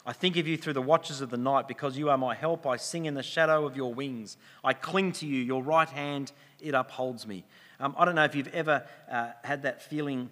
I 0.06 0.12
think 0.12 0.36
of 0.36 0.46
you 0.46 0.56
through 0.56 0.74
the 0.74 0.80
watches 0.80 1.20
of 1.20 1.30
the 1.30 1.36
night 1.36 1.66
because 1.66 1.98
you 1.98 2.10
are 2.10 2.16
my 2.16 2.36
help. 2.36 2.64
I 2.64 2.76
sing 2.76 3.06
in 3.06 3.14
the 3.14 3.24
shadow 3.24 3.66
of 3.66 3.76
your 3.76 3.92
wings. 3.92 4.36
I 4.62 4.72
cling 4.72 5.10
to 5.14 5.26
you. 5.26 5.42
Your 5.42 5.60
right 5.60 5.88
hand, 5.88 6.30
it 6.60 6.74
upholds 6.74 7.26
me. 7.26 7.44
Um, 7.80 7.92
I 7.98 8.04
don't 8.04 8.14
know 8.14 8.24
if 8.24 8.36
you've 8.36 8.54
ever 8.54 8.84
uh, 9.10 9.30
had 9.42 9.62
that 9.64 9.82
feeling 9.82 10.30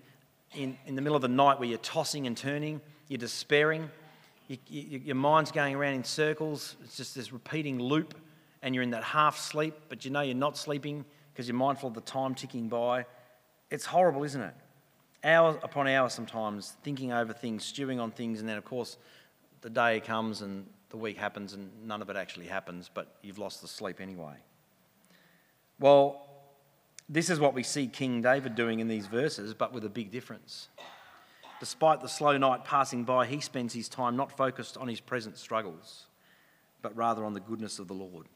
in, 0.54 0.78
in 0.86 0.94
the 0.94 1.02
middle 1.02 1.16
of 1.16 1.22
the 1.22 1.28
night 1.28 1.58
where 1.58 1.68
you're 1.68 1.78
tossing 1.78 2.28
and 2.28 2.36
turning, 2.36 2.80
you're 3.08 3.18
despairing, 3.18 3.90
you, 4.46 4.58
you, 4.68 4.98
your 5.00 5.16
mind's 5.16 5.50
going 5.50 5.74
around 5.74 5.94
in 5.94 6.04
circles, 6.04 6.76
it's 6.84 6.96
just 6.96 7.16
this 7.16 7.32
repeating 7.32 7.80
loop, 7.80 8.14
and 8.62 8.76
you're 8.76 8.84
in 8.84 8.90
that 8.90 9.02
half 9.02 9.36
sleep, 9.36 9.74
but 9.88 10.04
you 10.04 10.12
know 10.12 10.20
you're 10.20 10.36
not 10.36 10.56
sleeping 10.56 11.04
because 11.36 11.46
you're 11.46 11.54
mindful 11.54 11.88
of 11.88 11.94
the 11.94 12.00
time 12.00 12.34
ticking 12.34 12.66
by. 12.66 13.04
It's 13.70 13.84
horrible, 13.84 14.24
isn't 14.24 14.40
it? 14.40 14.54
Hour 15.22 15.58
upon 15.62 15.86
hour 15.86 16.08
sometimes, 16.08 16.78
thinking 16.82 17.12
over 17.12 17.34
things, 17.34 17.62
stewing 17.62 18.00
on 18.00 18.10
things, 18.10 18.40
and 18.40 18.48
then, 18.48 18.56
of 18.56 18.64
course, 18.64 18.96
the 19.60 19.68
day 19.68 20.00
comes 20.00 20.40
and 20.40 20.64
the 20.88 20.96
week 20.96 21.18
happens 21.18 21.52
and 21.52 21.70
none 21.86 22.00
of 22.00 22.08
it 22.08 22.16
actually 22.16 22.46
happens, 22.46 22.90
but 22.92 23.16
you've 23.20 23.36
lost 23.36 23.60
the 23.60 23.68
sleep 23.68 24.00
anyway. 24.00 24.32
Well, 25.78 26.26
this 27.06 27.28
is 27.28 27.38
what 27.38 27.52
we 27.52 27.62
see 27.62 27.86
King 27.86 28.22
David 28.22 28.54
doing 28.54 28.80
in 28.80 28.88
these 28.88 29.06
verses, 29.06 29.52
but 29.52 29.74
with 29.74 29.84
a 29.84 29.90
big 29.90 30.10
difference. 30.10 30.68
Despite 31.60 32.00
the 32.00 32.08
slow 32.08 32.38
night 32.38 32.64
passing 32.64 33.04
by, 33.04 33.26
he 33.26 33.40
spends 33.42 33.74
his 33.74 33.90
time 33.90 34.16
not 34.16 34.34
focused 34.34 34.78
on 34.78 34.88
his 34.88 35.00
present 35.00 35.36
struggles, 35.36 36.06
but 36.80 36.96
rather 36.96 37.26
on 37.26 37.34
the 37.34 37.40
goodness 37.40 37.78
of 37.78 37.88
the 37.88 37.94
Lord. 37.94 38.26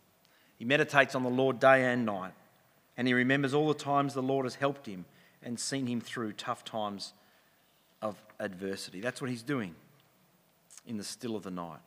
He 0.58 0.66
meditates 0.66 1.14
on 1.14 1.22
the 1.22 1.30
Lord 1.30 1.58
day 1.60 1.90
and 1.90 2.04
night, 2.04 2.34
and 3.00 3.08
he 3.08 3.14
remembers 3.14 3.54
all 3.54 3.66
the 3.66 3.72
times 3.72 4.12
the 4.12 4.20
Lord 4.20 4.44
has 4.44 4.56
helped 4.56 4.84
him 4.84 5.06
and 5.42 5.58
seen 5.58 5.86
him 5.86 6.02
through 6.02 6.34
tough 6.34 6.66
times 6.66 7.14
of 8.02 8.22
adversity. 8.38 9.00
That's 9.00 9.22
what 9.22 9.30
he's 9.30 9.42
doing 9.42 9.74
in 10.86 10.98
the 10.98 11.02
still 11.02 11.34
of 11.34 11.42
the 11.42 11.50
night. 11.50 11.78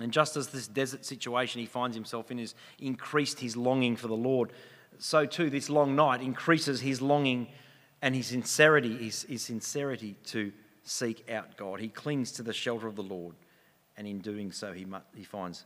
And 0.00 0.12
just 0.12 0.36
as 0.36 0.46
this 0.46 0.68
desert 0.68 1.04
situation 1.04 1.60
he 1.60 1.66
finds 1.66 1.96
himself 1.96 2.30
in 2.30 2.38
has 2.38 2.54
increased 2.78 3.40
his 3.40 3.56
longing 3.56 3.96
for 3.96 4.06
the 4.06 4.14
Lord, 4.14 4.52
so 5.00 5.26
too 5.26 5.50
this 5.50 5.68
long 5.68 5.96
night 5.96 6.22
increases 6.22 6.80
his 6.80 7.02
longing 7.02 7.48
and 8.00 8.14
his 8.14 8.28
sincerity, 8.28 8.96
his, 8.96 9.24
his 9.24 9.42
sincerity 9.42 10.14
to 10.26 10.52
seek 10.84 11.28
out 11.28 11.56
God. 11.56 11.80
He 11.80 11.88
clings 11.88 12.30
to 12.32 12.44
the 12.44 12.52
shelter 12.52 12.86
of 12.86 12.94
the 12.94 13.02
Lord, 13.02 13.34
and 13.96 14.06
in 14.06 14.20
doing 14.20 14.52
so, 14.52 14.72
he, 14.72 14.84
mu- 14.84 14.98
he 15.12 15.24
finds 15.24 15.64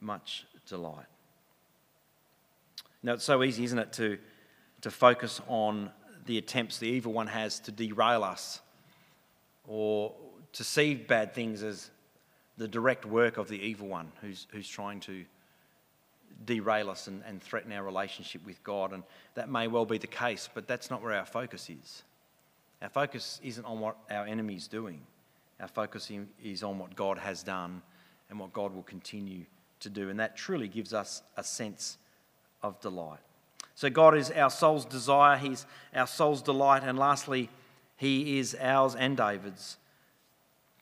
much 0.00 0.46
delight. 0.68 1.06
Now, 3.02 3.14
it's 3.14 3.24
so 3.24 3.42
easy, 3.42 3.64
isn't 3.64 3.78
it, 3.78 3.92
to, 3.94 4.18
to 4.82 4.90
focus 4.90 5.40
on 5.48 5.90
the 6.26 6.38
attempts 6.38 6.78
the 6.78 6.88
evil 6.88 7.12
one 7.12 7.26
has 7.26 7.58
to 7.60 7.72
derail 7.72 8.22
us 8.22 8.60
or 9.66 10.12
to 10.52 10.64
see 10.64 10.94
bad 10.94 11.34
things 11.34 11.62
as 11.62 11.90
the 12.58 12.68
direct 12.68 13.06
work 13.06 13.38
of 13.38 13.48
the 13.48 13.58
evil 13.58 13.88
one 13.88 14.12
who's, 14.20 14.46
who's 14.50 14.68
trying 14.68 15.00
to 15.00 15.24
derail 16.44 16.90
us 16.90 17.06
and, 17.06 17.22
and 17.26 17.42
threaten 17.42 17.72
our 17.72 17.82
relationship 17.82 18.44
with 18.44 18.62
God. 18.62 18.92
And 18.92 19.02
that 19.34 19.48
may 19.48 19.66
well 19.66 19.86
be 19.86 19.98
the 19.98 20.06
case, 20.06 20.48
but 20.52 20.66
that's 20.66 20.90
not 20.90 21.02
where 21.02 21.14
our 21.14 21.24
focus 21.24 21.70
is. 21.70 22.02
Our 22.82 22.88
focus 22.88 23.40
isn't 23.42 23.64
on 23.64 23.80
what 23.80 23.96
our 24.10 24.26
enemy's 24.26 24.66
doing, 24.66 25.00
our 25.60 25.68
focus 25.68 26.10
is 26.42 26.62
on 26.62 26.78
what 26.78 26.96
God 26.96 27.18
has 27.18 27.42
done 27.42 27.82
and 28.28 28.38
what 28.38 28.52
God 28.52 28.74
will 28.74 28.82
continue 28.82 29.44
to 29.80 29.90
do. 29.90 30.08
And 30.08 30.18
that 30.20 30.36
truly 30.36 30.68
gives 30.68 30.94
us 30.94 31.22
a 31.36 31.44
sense 31.44 31.98
of 32.62 32.80
delight. 32.80 33.20
So, 33.74 33.88
God 33.88 34.16
is 34.16 34.30
our 34.30 34.50
soul's 34.50 34.84
desire, 34.84 35.36
He's 35.36 35.66
our 35.94 36.06
soul's 36.06 36.42
delight, 36.42 36.82
and 36.84 36.98
lastly, 36.98 37.48
He 37.96 38.38
is 38.38 38.56
ours 38.60 38.94
and 38.94 39.16
David's 39.16 39.78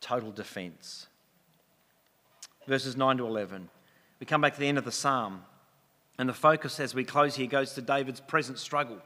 total 0.01 0.31
defense. 0.31 1.07
Verses 2.67 2.97
9 2.97 3.19
to 3.19 3.27
11. 3.27 3.69
We 4.21 4.27
come 4.27 4.41
back 4.41 4.55
to 4.55 4.61
the 4.61 4.67
end 4.67 4.79
of 4.79 4.85
the 4.85 4.93
psalm, 4.93 5.45
and 6.19 6.29
the 6.29 6.35
focus 6.35 6.81
as 6.81 6.95
we 6.95 7.05
close 7.05 7.37
here 7.37 7.47
goes 7.47 7.75
to 7.75 7.83
David's 7.83 8.21
present 8.21 8.59
struggle. 8.59 8.99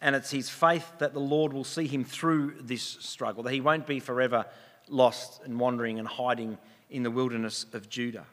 And 0.00 0.16
it's 0.16 0.30
his 0.30 0.50
faith 0.50 0.86
that 0.98 1.14
the 1.14 1.20
Lord 1.20 1.52
will 1.52 1.64
see 1.64 1.86
him 1.86 2.04
through 2.04 2.56
this 2.60 2.82
struggle, 2.82 3.44
that 3.44 3.52
he 3.52 3.60
won't 3.60 3.86
be 3.86 4.00
forever 4.00 4.46
lost 4.88 5.42
and 5.44 5.58
wandering 5.58 5.98
and 5.98 6.06
hiding 6.06 6.58
in 6.90 7.02
the 7.02 7.10
wilderness 7.10 7.66
of 7.72 7.88
Judah, 7.88 8.26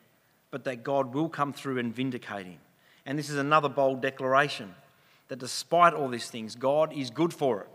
but 0.51 0.63
that 0.65 0.83
God 0.83 1.13
will 1.13 1.29
come 1.29 1.53
through 1.53 1.77
and 1.77 1.93
vindicate 1.93 2.45
him. 2.45 2.59
And 3.10 3.17
this 3.17 3.32
is 3.32 3.38
another 3.38 3.69
bold 3.69 4.02
declaration 4.02 4.76
that 5.30 5.39
despite 5.39 5.95
all 5.95 6.10
these 6.10 6.30
things, 6.30 6.54
God 6.54 6.93
is 6.93 7.10
good 7.10 7.34
for 7.34 7.62
it. 7.62 7.67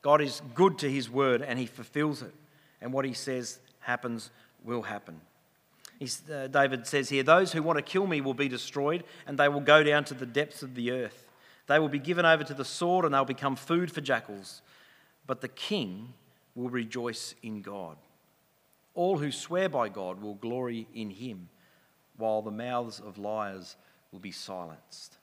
God 0.00 0.22
is 0.22 0.40
good 0.54 0.78
to 0.78 0.90
his 0.90 1.10
word 1.10 1.42
and 1.42 1.58
he 1.58 1.66
fulfills 1.66 2.22
it. 2.22 2.32
And 2.80 2.90
what 2.90 3.04
he 3.04 3.12
says 3.12 3.60
happens 3.80 4.30
will 4.64 4.80
happen. 4.80 5.20
Uh, 6.00 6.46
David 6.46 6.86
says 6.86 7.10
here, 7.10 7.22
Those 7.22 7.52
who 7.52 7.62
want 7.62 7.76
to 7.76 7.82
kill 7.82 8.06
me 8.06 8.22
will 8.22 8.32
be 8.32 8.48
destroyed, 8.48 9.04
and 9.26 9.38
they 9.38 9.48
will 9.48 9.60
go 9.60 9.82
down 9.82 10.04
to 10.04 10.14
the 10.14 10.24
depths 10.24 10.62
of 10.62 10.74
the 10.74 10.90
earth. 10.90 11.28
They 11.66 11.78
will 11.78 11.90
be 11.90 11.98
given 11.98 12.24
over 12.24 12.44
to 12.44 12.54
the 12.54 12.64
sword, 12.64 13.04
and 13.04 13.12
they'll 13.12 13.26
become 13.26 13.56
food 13.56 13.92
for 13.92 14.00
jackals. 14.00 14.62
But 15.26 15.42
the 15.42 15.48
king 15.48 16.14
will 16.54 16.70
rejoice 16.70 17.34
in 17.42 17.60
God. 17.60 17.96
All 18.94 19.18
who 19.18 19.32
swear 19.32 19.68
by 19.68 19.90
God 19.90 20.22
will 20.22 20.36
glory 20.36 20.86
in 20.94 21.10
him, 21.10 21.50
while 22.16 22.40
the 22.40 22.50
mouths 22.50 23.00
of 23.00 23.18
liars 23.18 23.76
will 24.12 24.18
be 24.20 24.32
silenced. 24.32 25.16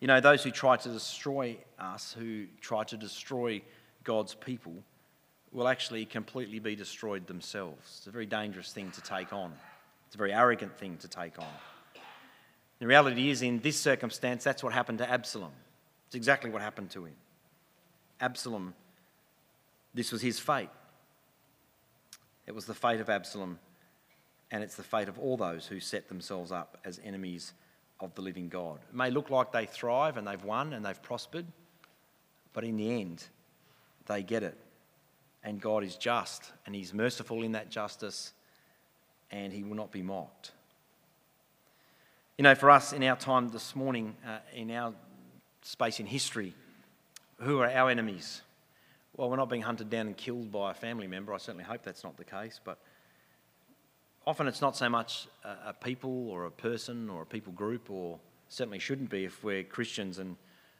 You 0.00 0.08
know, 0.08 0.20
those 0.20 0.42
who 0.42 0.50
try 0.50 0.76
to 0.76 0.88
destroy 0.88 1.56
us, 1.78 2.14
who 2.18 2.46
try 2.60 2.84
to 2.84 2.96
destroy 2.96 3.62
God's 4.02 4.34
people, 4.34 4.74
will 5.52 5.68
actually 5.68 6.04
completely 6.04 6.58
be 6.58 6.76
destroyed 6.76 7.26
themselves. 7.26 7.96
It's 7.98 8.06
a 8.06 8.10
very 8.10 8.26
dangerous 8.26 8.72
thing 8.72 8.90
to 8.90 9.00
take 9.00 9.32
on, 9.32 9.52
it's 10.06 10.14
a 10.14 10.18
very 10.18 10.32
arrogant 10.32 10.76
thing 10.76 10.96
to 10.98 11.08
take 11.08 11.38
on. 11.38 11.46
The 12.80 12.86
reality 12.86 13.30
is, 13.30 13.40
in 13.40 13.60
this 13.60 13.78
circumstance, 13.78 14.44
that's 14.44 14.62
what 14.62 14.72
happened 14.72 14.98
to 14.98 15.10
Absalom. 15.10 15.52
It's 16.06 16.16
exactly 16.16 16.50
what 16.50 16.60
happened 16.60 16.90
to 16.90 17.04
him. 17.06 17.14
Absalom, 18.20 18.74
this 19.94 20.12
was 20.12 20.20
his 20.20 20.38
fate. 20.38 20.68
It 22.46 22.54
was 22.54 22.66
the 22.66 22.74
fate 22.74 23.00
of 23.00 23.08
Absalom, 23.08 23.58
and 24.54 24.62
it's 24.62 24.76
the 24.76 24.84
fate 24.84 25.08
of 25.08 25.18
all 25.18 25.36
those 25.36 25.66
who 25.66 25.80
set 25.80 26.08
themselves 26.08 26.52
up 26.52 26.78
as 26.84 27.00
enemies 27.04 27.54
of 27.98 28.14
the 28.14 28.22
living 28.22 28.48
God. 28.48 28.78
It 28.88 28.94
may 28.94 29.10
look 29.10 29.28
like 29.28 29.50
they 29.50 29.66
thrive 29.66 30.16
and 30.16 30.24
they've 30.24 30.44
won 30.44 30.72
and 30.72 30.84
they've 30.84 31.02
prospered, 31.02 31.44
but 32.52 32.62
in 32.62 32.76
the 32.76 33.00
end, 33.00 33.24
they 34.06 34.22
get 34.22 34.44
it 34.44 34.56
and 35.42 35.60
God 35.60 35.82
is 35.82 35.96
just, 35.96 36.52
and 36.66 36.72
He's 36.74 36.94
merciful 36.94 37.42
in 37.42 37.50
that 37.52 37.68
justice, 37.68 38.32
and 39.32 39.52
He 39.52 39.64
will 39.64 39.74
not 39.74 39.90
be 39.90 40.02
mocked. 40.02 40.52
You 42.38 42.44
know, 42.44 42.54
for 42.54 42.70
us 42.70 42.92
in 42.92 43.02
our 43.02 43.16
time 43.16 43.48
this 43.48 43.74
morning, 43.74 44.14
uh, 44.24 44.38
in 44.54 44.70
our 44.70 44.94
space 45.62 45.98
in 45.98 46.06
history, 46.06 46.54
who 47.40 47.58
are 47.58 47.68
our 47.68 47.90
enemies? 47.90 48.42
Well, 49.16 49.30
we're 49.30 49.36
not 49.36 49.50
being 49.50 49.62
hunted 49.62 49.90
down 49.90 50.06
and 50.06 50.16
killed 50.16 50.52
by 50.52 50.70
a 50.70 50.74
family 50.74 51.08
member. 51.08 51.34
I 51.34 51.38
certainly 51.38 51.64
hope 51.64 51.82
that's 51.82 52.04
not 52.04 52.16
the 52.16 52.24
case, 52.24 52.60
but 52.64 52.78
often 54.26 54.48
it's 54.48 54.60
not 54.60 54.76
so 54.76 54.88
much 54.88 55.28
a, 55.44 55.70
a 55.70 55.72
people 55.72 56.28
or 56.28 56.46
a 56.46 56.50
person 56.50 57.08
or 57.10 57.22
a 57.22 57.26
people 57.26 57.52
group, 57.52 57.90
or 57.90 58.18
certainly 58.48 58.78
shouldn't 58.78 59.10
be 59.10 59.24
if 59.24 59.42
we're 59.44 59.64
Christians 59.64 60.18
and 60.18 60.36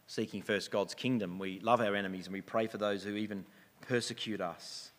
seeking 0.07 0.43
first 0.43 0.71
God's 0.71 0.95
kingdom. 0.95 1.39
We 1.39 1.61
love 1.61 1.81
our 1.81 1.95
enemies 1.95 2.27
and 2.27 2.33
we 2.33 2.41
pray 2.41 2.67
for 2.67 2.79
those 2.79 3.03
who 3.03 3.17
even 3.17 3.45
persecute 3.81 4.41
us. 4.41 4.91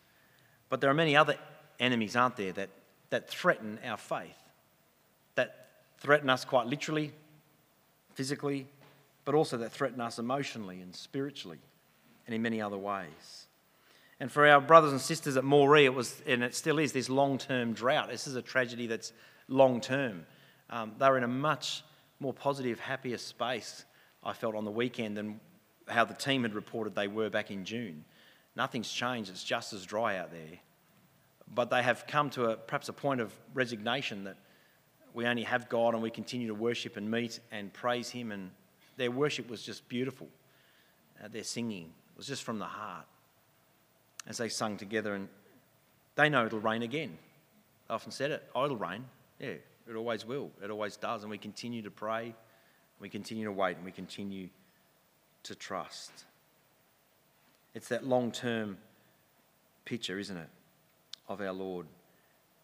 But 0.69 0.81
there 0.81 0.89
are 0.89 0.95
many 0.95 1.15
other 1.15 1.36
enemies, 1.79 2.15
aren't 2.15 2.38
there, 2.38 2.53
that, 2.53 2.69
that 3.10 3.29
threaten 3.29 3.79
our 3.86 3.97
faith, 3.97 4.41
that 5.36 5.69
threaten 5.99 6.29
us 6.29 6.43
quite 6.43 6.67
literally, 6.67 7.12
physically, 8.13 8.67
but 9.25 9.36
also 9.36 9.58
that 9.58 9.71
threaten 9.71 10.01
us 10.01 10.19
emotionally 10.19 10.81
and 10.81 10.95
spiritually 10.95 11.60
and 12.25 12.34
in 12.36 12.41
many 12.41 12.62
other 12.62 12.77
ways. 12.77 13.44
And 14.19 14.32
for 14.32 14.47
our 14.47 14.62
brothers 14.62 14.91
and 14.91 15.01
sisters 15.01 15.36
at 15.36 15.43
Moree, 15.43 15.84
it 15.84 15.93
was, 15.93 16.21
and 16.25 16.43
it 16.43 16.56
still 16.56 16.80
is, 16.80 16.93
this 16.93 17.10
long 17.10 17.38
term 17.38 17.73
drought. 17.73 18.10
This 18.10 18.28
is 18.28 18.36
a 18.36 18.41
tragedy 18.41 18.88
that's 18.88 19.12
long 19.47 19.82
term. 19.82 20.25
Um, 20.69 20.93
they 20.97 21.10
were 21.10 21.17
in 21.17 21.23
a 21.23 21.28
much 21.28 21.84
more 22.19 22.34
positive, 22.34 22.80
happier 22.80 23.17
space, 23.17 23.84
I 24.23 24.34
felt, 24.34 24.56
on 24.56 24.63
the 24.63 24.71
weekend 24.71 25.17
than 25.17 25.39
how 25.88 26.06
the 26.06 26.13
team 26.13 26.43
had 26.43 26.56
reported 26.56 26.95
they 26.95 27.08
were 27.08 27.30
back 27.30 27.51
in 27.51 27.65
June. 27.65 28.06
Nothing's 28.56 28.91
changed, 28.91 29.30
it's 29.30 29.43
just 29.43 29.73
as 29.73 29.86
dry 29.86 30.17
out 30.17 30.32
there. 30.32 30.60
But 31.54 31.69
they 31.69 31.84
have 31.84 32.08
come 32.08 32.30
to 32.32 32.51
a, 32.51 32.56
perhaps 32.56 32.89
a 32.89 32.93
point 32.93 33.19
of 33.19 33.34
resignation 33.54 34.23
that 34.23 34.38
we 35.13 35.25
only 35.25 35.43
have 35.43 35.69
God 35.69 35.93
and 35.93 36.01
we 36.01 36.10
continue 36.10 36.47
to 36.47 36.56
worship 36.56 36.97
and 36.97 37.12
meet 37.12 37.39
and 37.51 37.71
praise 37.71 38.10
Him. 38.10 38.32
And 38.32 38.49
their 38.95 39.12
worship 39.12 39.49
was 39.49 39.62
just 39.62 39.88
beautiful. 39.89 40.28
Uh, 41.23 41.28
their 41.28 41.43
singing 41.43 41.93
was 42.17 42.28
just 42.28 42.43
from 42.43 42.60
the 42.60 42.65
heart 42.65 43.06
as 44.27 44.38
they 44.38 44.49
sung 44.49 44.77
together. 44.77 45.13
And 45.13 45.27
they 46.15 46.29
know 46.29 46.45
it'll 46.45 46.59
rain 46.59 46.81
again. 46.81 47.17
I 47.89 47.93
often 47.93 48.11
said 48.11 48.31
it, 48.31 48.43
oh, 48.55 48.65
it'll 48.65 48.77
rain. 48.77 49.05
Yeah, 49.39 49.55
it 49.89 49.95
always 49.95 50.25
will. 50.25 50.51
It 50.63 50.69
always 50.71 50.97
does. 50.97 51.23
And 51.23 51.29
we 51.29 51.38
continue 51.38 51.81
to 51.83 51.91
pray, 51.91 52.33
we 52.99 53.09
continue 53.09 53.45
to 53.45 53.51
wait, 53.51 53.75
and 53.75 53.85
we 53.85 53.91
continue 53.91 54.49
to 55.43 55.55
trust. 55.55 56.11
It's 57.73 57.89
that 57.89 58.05
long 58.05 58.31
term 58.31 58.77
picture, 59.83 60.17
isn't 60.17 60.38
it, 60.38 60.49
of 61.27 61.41
our 61.41 61.51
Lord 61.51 61.85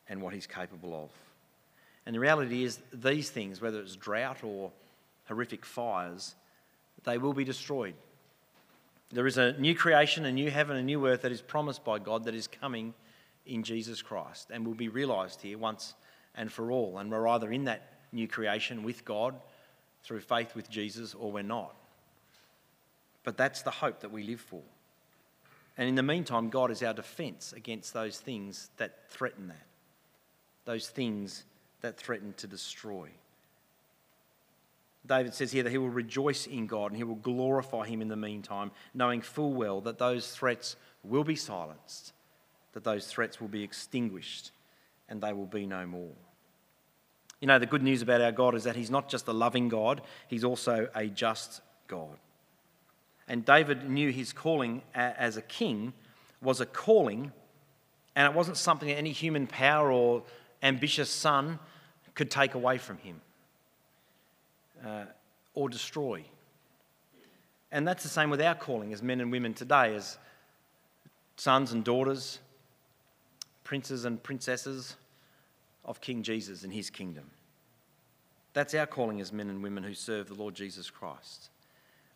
and 0.09 0.21
what 0.21 0.33
He's 0.33 0.47
capable 0.47 1.03
of. 1.03 1.09
And 2.05 2.15
the 2.15 2.19
reality 2.19 2.63
is, 2.63 2.79
these 2.91 3.29
things, 3.29 3.61
whether 3.61 3.79
it's 3.79 3.95
drought 3.95 4.43
or 4.43 4.71
horrific 5.25 5.65
fires, 5.65 6.33
they 7.03 7.17
will 7.17 7.33
be 7.33 7.43
destroyed. 7.43 7.93
There 9.11 9.27
is 9.27 9.37
a 9.37 9.53
new 9.53 9.75
creation, 9.75 10.25
a 10.25 10.31
new 10.31 10.49
heaven, 10.49 10.77
a 10.77 10.83
new 10.83 11.05
earth 11.05 11.23
that 11.23 11.31
is 11.31 11.41
promised 11.41 11.83
by 11.83 11.99
God 11.99 12.23
that 12.23 12.35
is 12.35 12.47
coming 12.47 12.93
in 13.45 13.63
Jesus 13.63 14.01
Christ 14.01 14.49
and 14.51 14.65
will 14.65 14.73
be 14.73 14.89
realised 14.89 15.41
here 15.41 15.57
once 15.57 15.95
and 16.35 16.51
for 16.51 16.71
all. 16.71 16.97
And 16.97 17.11
we're 17.11 17.27
either 17.27 17.51
in 17.51 17.65
that 17.65 17.99
new 18.11 18.27
creation 18.27 18.83
with 18.83 19.03
God 19.03 19.35
through 20.03 20.21
faith 20.21 20.55
with 20.55 20.69
Jesus 20.69 21.13
or 21.13 21.31
we're 21.31 21.43
not. 21.43 21.75
But 23.23 23.37
that's 23.37 23.61
the 23.61 23.71
hope 23.71 23.99
that 23.99 24.11
we 24.11 24.23
live 24.23 24.41
for. 24.41 24.61
And 25.77 25.89
in 25.89 25.95
the 25.95 26.03
meantime, 26.03 26.49
God 26.49 26.71
is 26.71 26.83
our 26.83 26.93
defence 26.93 27.53
against 27.53 27.93
those 27.93 28.19
things 28.19 28.69
that 28.77 29.09
threaten 29.09 29.47
that, 29.49 29.65
those 30.65 30.87
things 30.87 31.43
that 31.81 31.97
threaten 31.97 32.33
to 32.37 32.47
destroy. 32.47 33.09
David 35.05 35.33
says 35.33 35.51
here 35.51 35.63
that 35.63 35.71
he 35.71 35.77
will 35.77 35.89
rejoice 35.89 36.45
in 36.45 36.67
God 36.67 36.91
and 36.91 36.97
he 36.97 37.03
will 37.03 37.15
glorify 37.15 37.87
him 37.87 38.01
in 38.01 38.07
the 38.07 38.15
meantime, 38.15 38.71
knowing 38.93 39.21
full 39.21 39.53
well 39.53 39.81
that 39.81 39.97
those 39.97 40.31
threats 40.31 40.75
will 41.03 41.23
be 41.23 41.35
silenced, 41.35 42.13
that 42.73 42.83
those 42.83 43.07
threats 43.07 43.41
will 43.41 43.47
be 43.47 43.63
extinguished, 43.63 44.51
and 45.09 45.21
they 45.21 45.33
will 45.33 45.47
be 45.47 45.65
no 45.65 45.85
more. 45.87 46.13
You 47.39 47.47
know, 47.47 47.57
the 47.57 47.65
good 47.65 47.81
news 47.81 48.03
about 48.03 48.21
our 48.21 48.31
God 48.31 48.53
is 48.53 48.65
that 48.65 48.75
he's 48.75 48.91
not 48.91 49.09
just 49.09 49.27
a 49.27 49.33
loving 49.33 49.69
God, 49.69 50.01
he's 50.27 50.43
also 50.43 50.87
a 50.93 51.07
just 51.07 51.61
God. 51.87 52.17
And 53.27 53.43
David 53.43 53.89
knew 53.89 54.11
his 54.11 54.33
calling 54.33 54.83
as 54.93 55.37
a 55.37 55.41
king 55.41 55.93
was 56.41 56.61
a 56.61 56.65
calling, 56.67 57.31
and 58.15 58.27
it 58.27 58.35
wasn't 58.35 58.57
something 58.57 58.89
that 58.89 58.97
any 58.97 59.11
human 59.11 59.47
power 59.47 59.91
or 59.91 60.23
ambitious 60.61 61.09
son 61.09 61.57
could 62.13 62.29
take 62.29 62.53
away 62.53 62.77
from 62.77 62.97
him 62.97 63.21
uh, 64.85 65.05
or 65.53 65.69
destroy. 65.69 66.23
And 67.71 67.87
that's 67.87 68.03
the 68.03 68.09
same 68.09 68.29
with 68.29 68.41
our 68.41 68.55
calling 68.55 68.93
as 68.93 69.01
men 69.01 69.21
and 69.21 69.31
women 69.31 69.53
today, 69.53 69.95
as 69.95 70.17
sons 71.37 71.71
and 71.71 71.83
daughters, 71.83 72.39
princes 73.63 74.05
and 74.05 74.21
princesses 74.21 74.95
of 75.85 76.01
King 76.01 76.23
Jesus 76.23 76.63
and 76.63 76.73
his 76.73 76.89
kingdom. 76.89 77.25
That's 78.53 78.73
our 78.73 78.85
calling 78.85 79.21
as 79.21 79.31
men 79.31 79.49
and 79.49 79.63
women 79.63 79.83
who 79.83 79.93
serve 79.93 80.27
the 80.27 80.33
Lord 80.33 80.55
Jesus 80.55 80.89
Christ. 80.89 81.49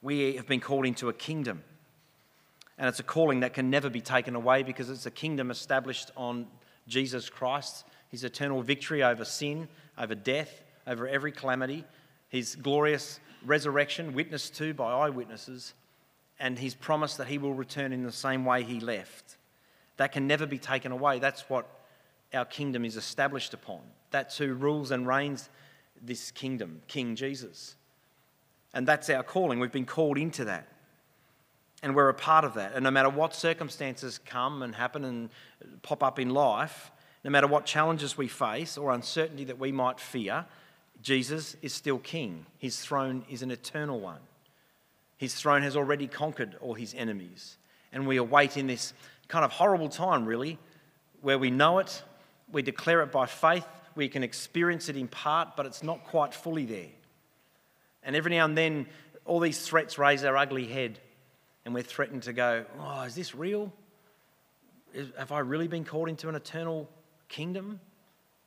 We 0.02 0.36
have 0.36 0.48
been 0.48 0.60
called 0.60 0.86
into 0.86 1.08
a 1.10 1.14
kingdom, 1.14 1.64
and 2.78 2.90
it's 2.90 3.00
a 3.00 3.04
calling 3.04 3.40
that 3.40 3.54
can 3.54 3.70
never 3.70 3.90
be 3.90 4.02
taken 4.02 4.36
away 4.36 4.64
because 4.64 4.90
it's 4.90 5.06
a 5.06 5.12
kingdom 5.12 5.50
established 5.50 6.12
on 6.18 6.48
Jesus 6.88 7.30
Christ, 7.30 7.86
his 8.10 8.24
eternal 8.24 8.62
victory 8.62 9.02
over 9.02 9.24
sin, 9.26 9.70
over 9.98 10.14
death, 10.14 10.62
over 10.86 11.08
every 11.08 11.32
calamity, 11.32 11.86
his 12.36 12.58
glorious 12.58 13.22
resurrection, 13.46 14.14
witnessed 14.14 14.56
to 14.56 14.74
by 14.74 14.92
eyewitnesses, 14.92 15.74
and 16.38 16.60
his 16.60 16.76
promise 16.76 17.16
that 17.16 17.28
he 17.28 17.38
will 17.38 17.54
return 17.54 17.94
in 17.94 18.04
the 18.04 18.12
same 18.12 18.44
way 18.44 18.62
he 18.62 18.82
left. 18.82 19.38
That 19.96 20.12
can 20.12 20.28
never 20.28 20.46
be 20.46 20.58
taken 20.58 20.92
away. 20.92 21.20
That's 21.20 21.50
what 21.50 21.66
our 22.34 22.44
kingdom 22.44 22.84
is 22.84 22.98
established 22.98 23.54
upon. 23.54 23.80
That's 24.12 24.38
who 24.38 24.54
rules 24.54 24.92
and 24.92 25.08
reigns 25.08 25.50
this 26.02 26.30
kingdom, 26.32 26.82
King 26.90 27.16
Jesus. 27.16 27.78
And 28.74 28.86
that's 28.86 29.10
our 29.10 29.24
calling. 29.24 29.60
We've 29.60 29.72
been 29.72 29.86
called 29.86 30.18
into 30.18 30.44
that. 30.44 30.68
And 31.82 31.96
we're 31.96 32.10
a 32.10 32.14
part 32.14 32.44
of 32.44 32.56
that. 32.56 32.74
And 32.74 32.84
no 32.84 32.92
matter 32.92 33.10
what 33.10 33.34
circumstances 33.34 34.18
come 34.18 34.62
and 34.62 34.76
happen 34.76 35.06
and 35.06 35.30
pop 35.84 36.04
up 36.04 36.20
in 36.20 36.32
life, 36.32 36.92
no 37.24 37.32
matter 37.32 37.48
what 37.48 37.66
challenges 37.66 38.18
we 38.18 38.28
face 38.28 38.78
or 38.78 38.92
uncertainty 38.92 39.46
that 39.46 39.58
we 39.58 39.72
might 39.72 40.02
fear, 40.02 40.46
Jesus 41.02 41.56
is 41.62 41.74
still 41.74 42.00
king. 42.00 42.46
His 42.58 42.80
throne 42.80 43.26
is 43.30 43.42
an 43.42 43.52
eternal 43.52 44.00
one. 44.00 44.22
His 45.18 45.34
throne 45.34 45.62
has 45.62 45.76
already 45.76 46.08
conquered 46.08 46.56
all 46.62 46.74
his 46.74 46.94
enemies. 46.94 47.58
And 47.92 48.08
we 48.08 48.18
await 48.18 48.58
in 48.58 48.68
this 48.68 48.94
kind 49.28 49.46
of 49.46 49.52
horrible 49.52 49.90
time, 49.90 50.26
really, 50.26 50.58
where 51.22 51.40
we 51.40 51.50
know 51.50 51.80
it, 51.80 52.04
we 52.52 52.62
declare 52.62 53.02
it 53.02 53.12
by 53.12 53.26
faith, 53.26 53.66
we 53.96 54.10
can 54.10 54.24
experience 54.24 54.90
it 54.90 54.98
in 54.98 55.08
part, 55.08 55.56
but 55.56 55.66
it's 55.66 55.82
not 55.82 56.04
quite 56.04 56.34
fully 56.34 56.66
there. 56.66 56.90
And 58.04 58.16
every 58.16 58.32
now 58.32 58.46
and 58.46 58.58
then, 58.58 58.88
all 59.26 59.40
these 59.40 59.66
threats 59.66 59.98
raise 59.98 60.22
their 60.22 60.38
ugly 60.38 60.66
head, 60.66 61.00
and 61.64 61.74
we're 61.74 61.84
threatened 61.84 62.24
to 62.24 62.34
go, 62.34 62.66
Oh, 62.80 63.02
is 63.02 63.16
this 63.16 63.34
real? 63.34 63.74
Have 65.18 65.32
I 65.32 65.40
really 65.40 65.68
been 65.68 65.84
called 65.84 66.10
into 66.10 66.30
an 66.30 66.36
eternal 66.36 66.90
kingdom? 67.28 67.80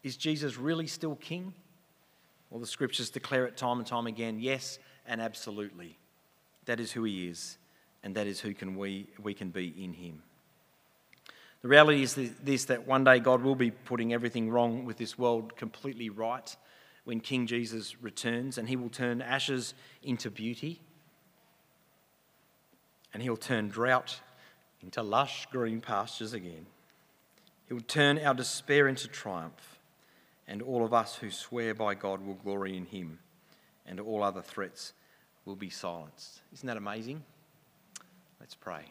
Is 0.03 0.17
Jesus 0.17 0.57
really 0.57 0.87
still 0.87 1.17
king? 1.17 1.53
Well, 2.51 2.61
the 2.61 2.67
scriptures 2.67 3.11
declare 3.11 3.47
it 3.47 3.57
time 3.57 3.79
and 3.79 3.87
time 3.87 4.07
again 4.07 4.39
yes, 4.41 4.79
and 5.07 5.21
absolutely. 5.21 5.99
That 6.65 6.81
is 6.81 6.93
who 6.93 7.05
he 7.05 7.29
is, 7.29 7.59
and 8.03 8.15
that 8.15 8.27
is 8.27 8.41
who 8.41 8.55
can 8.55 8.77
we, 8.77 9.07
we 9.23 9.35
can 9.35 9.51
be 9.51 9.75
in 9.83 9.93
him. 9.93 10.23
The 11.63 11.69
reality 11.69 12.03
is 12.03 12.15
this 12.15 12.67
that 12.67 12.87
one 12.87 13.05
day 13.05 13.19
God 13.19 13.43
will 13.43 13.57
be 13.57 13.71
putting 13.71 14.13
everything 14.13 14.49
wrong 14.49 14.85
with 14.85 14.97
this 14.97 15.19
world 15.19 15.57
completely 15.57 16.09
right 16.09 16.57
when 17.05 17.21
King 17.21 17.47
Jesus 17.47 18.01
returns, 18.03 18.59
and 18.59 18.69
he 18.69 18.77
will 18.77 18.91
turn 18.91 19.21
ashes 19.21 19.75
into 20.03 20.31
beauty, 20.31 20.81
and 23.13 23.23
he'll 23.23 23.37
turn 23.37 23.69
drought 23.69 24.21
into 24.83 25.03
lush 25.03 25.47
green 25.47 25.81
pastures 25.81 26.33
again. 26.33 26.67
He 27.67 27.75
will 27.75 27.81
turn 27.81 28.19
our 28.19 28.35
despair 28.35 28.89
into 28.89 29.09
triumph 29.09 29.78
and 30.49 30.63
all 30.63 30.85
of 30.85 30.95
us 30.95 31.15
who 31.15 31.31
swear 31.31 31.75
by 31.75 31.95
God 31.95 32.27
will 32.27 32.35
glory 32.35 32.77
in 32.77 32.87
him, 32.87 33.19
and 33.87 34.01
all 34.01 34.23
other 34.23 34.43
threats 34.43 34.95
will 35.45 35.55
be 35.55 35.71
silenced. 35.71 36.41
Isn't 36.53 36.67
that 36.67 36.79
amazing? 36.79 37.23
Let's 38.41 38.55
pray. 38.55 38.87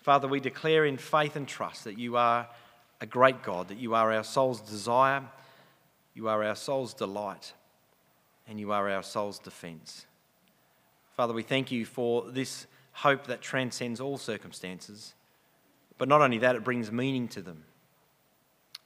Father, 0.00 0.26
we 0.26 0.40
declare 0.40 0.86
in 0.86 0.96
faith 0.96 1.36
and 1.36 1.46
trust 1.46 1.84
that 1.84 1.98
you 1.98 2.16
are 2.16 2.48
a 3.00 3.06
great 3.06 3.42
God, 3.42 3.68
that 3.68 3.78
you 3.78 3.94
are 3.94 4.12
our 4.12 4.24
soul's 4.24 4.62
desire, 4.62 5.22
you 6.14 6.28
are 6.28 6.42
our 6.42 6.56
soul's 6.56 6.94
delight, 6.94 7.52
and 8.48 8.58
you 8.58 8.72
are 8.72 8.88
our 8.90 9.02
soul's 9.02 9.38
defense. 9.38 10.06
Father, 11.16 11.34
we 11.34 11.42
thank 11.42 11.70
you 11.70 11.84
for 11.84 12.30
this 12.30 12.66
hope 12.92 13.26
that 13.26 13.42
transcends 13.42 14.00
all 14.00 14.16
circumstances, 14.16 15.12
but 15.98 16.08
not 16.08 16.22
only 16.22 16.38
that, 16.38 16.56
it 16.56 16.64
brings 16.64 16.90
meaning 16.90 17.28
to 17.28 17.42
them. 17.42 17.64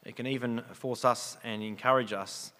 It 0.05 0.17
can 0.17 0.27
even 0.27 0.63
force 0.73 1.05
us 1.05 1.37
and 1.45 1.63
encourage 1.63 2.13
us, 2.13 2.53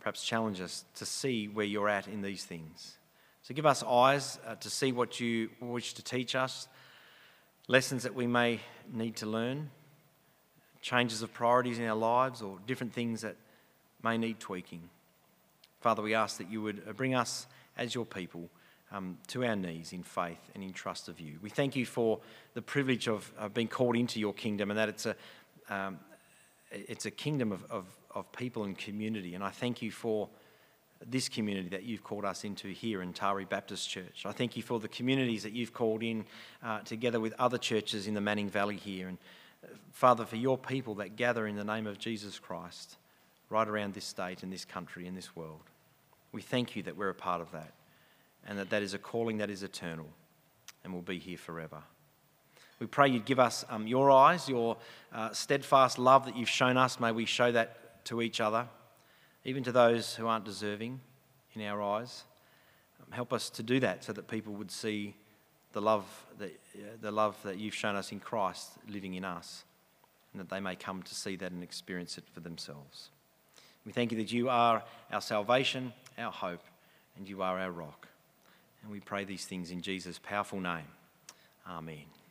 perhaps 0.00 0.24
challenge 0.24 0.60
us, 0.60 0.84
to 0.96 1.06
see 1.06 1.48
where 1.48 1.64
you're 1.64 1.88
at 1.88 2.08
in 2.08 2.20
these 2.20 2.44
things. 2.44 2.98
So 3.42 3.54
give 3.54 3.66
us 3.66 3.82
eyes 3.82 4.38
uh, 4.46 4.54
to 4.56 4.70
see 4.70 4.92
what 4.92 5.20
you 5.20 5.50
wish 5.60 5.94
to 5.94 6.02
teach 6.02 6.34
us, 6.34 6.68
lessons 7.68 8.02
that 8.02 8.14
we 8.14 8.26
may 8.26 8.60
need 8.92 9.16
to 9.16 9.26
learn, 9.26 9.70
changes 10.82 11.22
of 11.22 11.32
priorities 11.32 11.78
in 11.78 11.86
our 11.86 11.96
lives, 11.96 12.42
or 12.42 12.58
different 12.66 12.92
things 12.92 13.22
that 13.22 13.36
may 14.02 14.18
need 14.18 14.38
tweaking. 14.38 14.88
Father, 15.80 16.02
we 16.02 16.14
ask 16.14 16.38
that 16.38 16.50
you 16.50 16.62
would 16.62 16.82
uh, 16.88 16.92
bring 16.92 17.14
us 17.14 17.46
as 17.76 17.94
your 17.94 18.04
people 18.04 18.48
um, 18.92 19.18
to 19.26 19.44
our 19.44 19.56
knees 19.56 19.92
in 19.92 20.02
faith 20.02 20.50
and 20.54 20.62
in 20.62 20.72
trust 20.72 21.08
of 21.08 21.20
you. 21.20 21.38
We 21.42 21.50
thank 21.50 21.76
you 21.76 21.84
for 21.84 22.20
the 22.54 22.62
privilege 22.62 23.08
of 23.08 23.32
being 23.52 23.68
called 23.68 23.96
into 23.96 24.20
your 24.20 24.32
kingdom 24.32 24.70
and 24.70 24.78
that 24.78 24.88
it's 24.88 25.06
a, 25.06 25.16
um, 25.68 25.98
it's 26.70 27.06
a 27.06 27.10
kingdom 27.10 27.52
of, 27.52 27.64
of, 27.70 27.86
of 28.14 28.30
people 28.32 28.64
and 28.64 28.76
community. 28.76 29.34
And 29.34 29.44
I 29.44 29.50
thank 29.50 29.82
you 29.82 29.90
for 29.90 30.28
this 31.06 31.28
community 31.28 31.68
that 31.68 31.82
you've 31.82 32.02
called 32.02 32.24
us 32.24 32.44
into 32.44 32.68
here 32.68 33.02
in 33.02 33.12
Taree 33.12 33.48
Baptist 33.48 33.88
Church. 33.88 34.24
I 34.24 34.32
thank 34.32 34.56
you 34.56 34.62
for 34.62 34.80
the 34.80 34.88
communities 34.88 35.42
that 35.42 35.52
you've 35.52 35.72
called 35.72 36.02
in 36.02 36.24
uh, 36.62 36.80
together 36.80 37.20
with 37.20 37.34
other 37.38 37.58
churches 37.58 38.06
in 38.06 38.14
the 38.14 38.20
Manning 38.20 38.48
Valley 38.48 38.76
here. 38.76 39.08
And 39.08 39.18
uh, 39.62 39.68
Father, 39.92 40.24
for 40.24 40.36
your 40.36 40.56
people 40.56 40.94
that 40.96 41.16
gather 41.16 41.46
in 41.46 41.56
the 41.56 41.64
name 41.64 41.86
of 41.86 41.98
Jesus 41.98 42.38
Christ 42.38 42.96
right 43.50 43.68
around 43.68 43.94
this 43.94 44.04
state 44.04 44.42
and 44.42 44.52
this 44.52 44.64
country 44.64 45.06
and 45.06 45.16
this 45.16 45.36
world. 45.36 45.60
We 46.32 46.42
thank 46.42 46.74
you 46.74 46.82
that 46.84 46.96
we're 46.96 47.10
a 47.10 47.14
part 47.14 47.40
of 47.40 47.52
that 47.52 47.72
and 48.46 48.58
that 48.58 48.70
that 48.70 48.82
is 48.82 48.94
a 48.94 48.98
calling 48.98 49.38
that 49.38 49.50
is 49.50 49.62
eternal 49.62 50.08
and 50.82 50.92
will 50.92 51.02
be 51.02 51.18
here 51.18 51.38
forever. 51.38 51.82
We 52.80 52.86
pray 52.86 53.08
you'd 53.08 53.24
give 53.24 53.38
us 53.38 53.64
um, 53.68 53.86
your 53.86 54.10
eyes, 54.10 54.48
your 54.48 54.76
uh, 55.12 55.32
steadfast 55.32 55.98
love 55.98 56.24
that 56.26 56.36
you've 56.36 56.48
shown 56.48 56.76
us. 56.76 56.98
May 56.98 57.12
we 57.12 57.24
show 57.24 57.52
that 57.52 58.04
to 58.06 58.20
each 58.20 58.40
other, 58.40 58.66
even 59.44 59.62
to 59.64 59.72
those 59.72 60.14
who 60.14 60.26
aren't 60.26 60.44
deserving 60.44 61.00
in 61.54 61.62
our 61.62 61.80
eyes. 61.82 62.24
Um, 63.00 63.12
help 63.12 63.32
us 63.32 63.50
to 63.50 63.62
do 63.62 63.80
that 63.80 64.04
so 64.04 64.12
that 64.12 64.28
people 64.28 64.52
would 64.54 64.70
see 64.70 65.14
the 65.72 65.80
love, 65.80 66.04
that, 66.38 66.50
uh, 66.76 66.80
the 67.00 67.10
love 67.10 67.36
that 67.44 67.58
you've 67.58 67.74
shown 67.74 67.96
us 67.96 68.12
in 68.12 68.20
Christ 68.20 68.70
living 68.88 69.14
in 69.14 69.24
us, 69.24 69.64
and 70.32 70.40
that 70.40 70.48
they 70.48 70.60
may 70.60 70.76
come 70.76 71.02
to 71.02 71.14
see 71.14 71.36
that 71.36 71.52
and 71.52 71.62
experience 71.62 72.18
it 72.18 72.24
for 72.32 72.40
themselves. 72.40 73.10
We 73.84 73.92
thank 73.92 74.12
you 74.12 74.18
that 74.18 74.32
you 74.32 74.48
are 74.48 74.82
our 75.12 75.20
salvation, 75.20 75.92
our 76.18 76.32
hope, 76.32 76.62
and 77.16 77.28
you 77.28 77.42
are 77.42 77.58
our 77.58 77.70
rock. 77.70 78.08
And 78.82 78.90
we 78.90 79.00
pray 79.00 79.24
these 79.24 79.44
things 79.44 79.70
in 79.70 79.80
Jesus' 79.82 80.18
powerful 80.22 80.60
name. 80.60 80.88
Amen. 81.68 82.23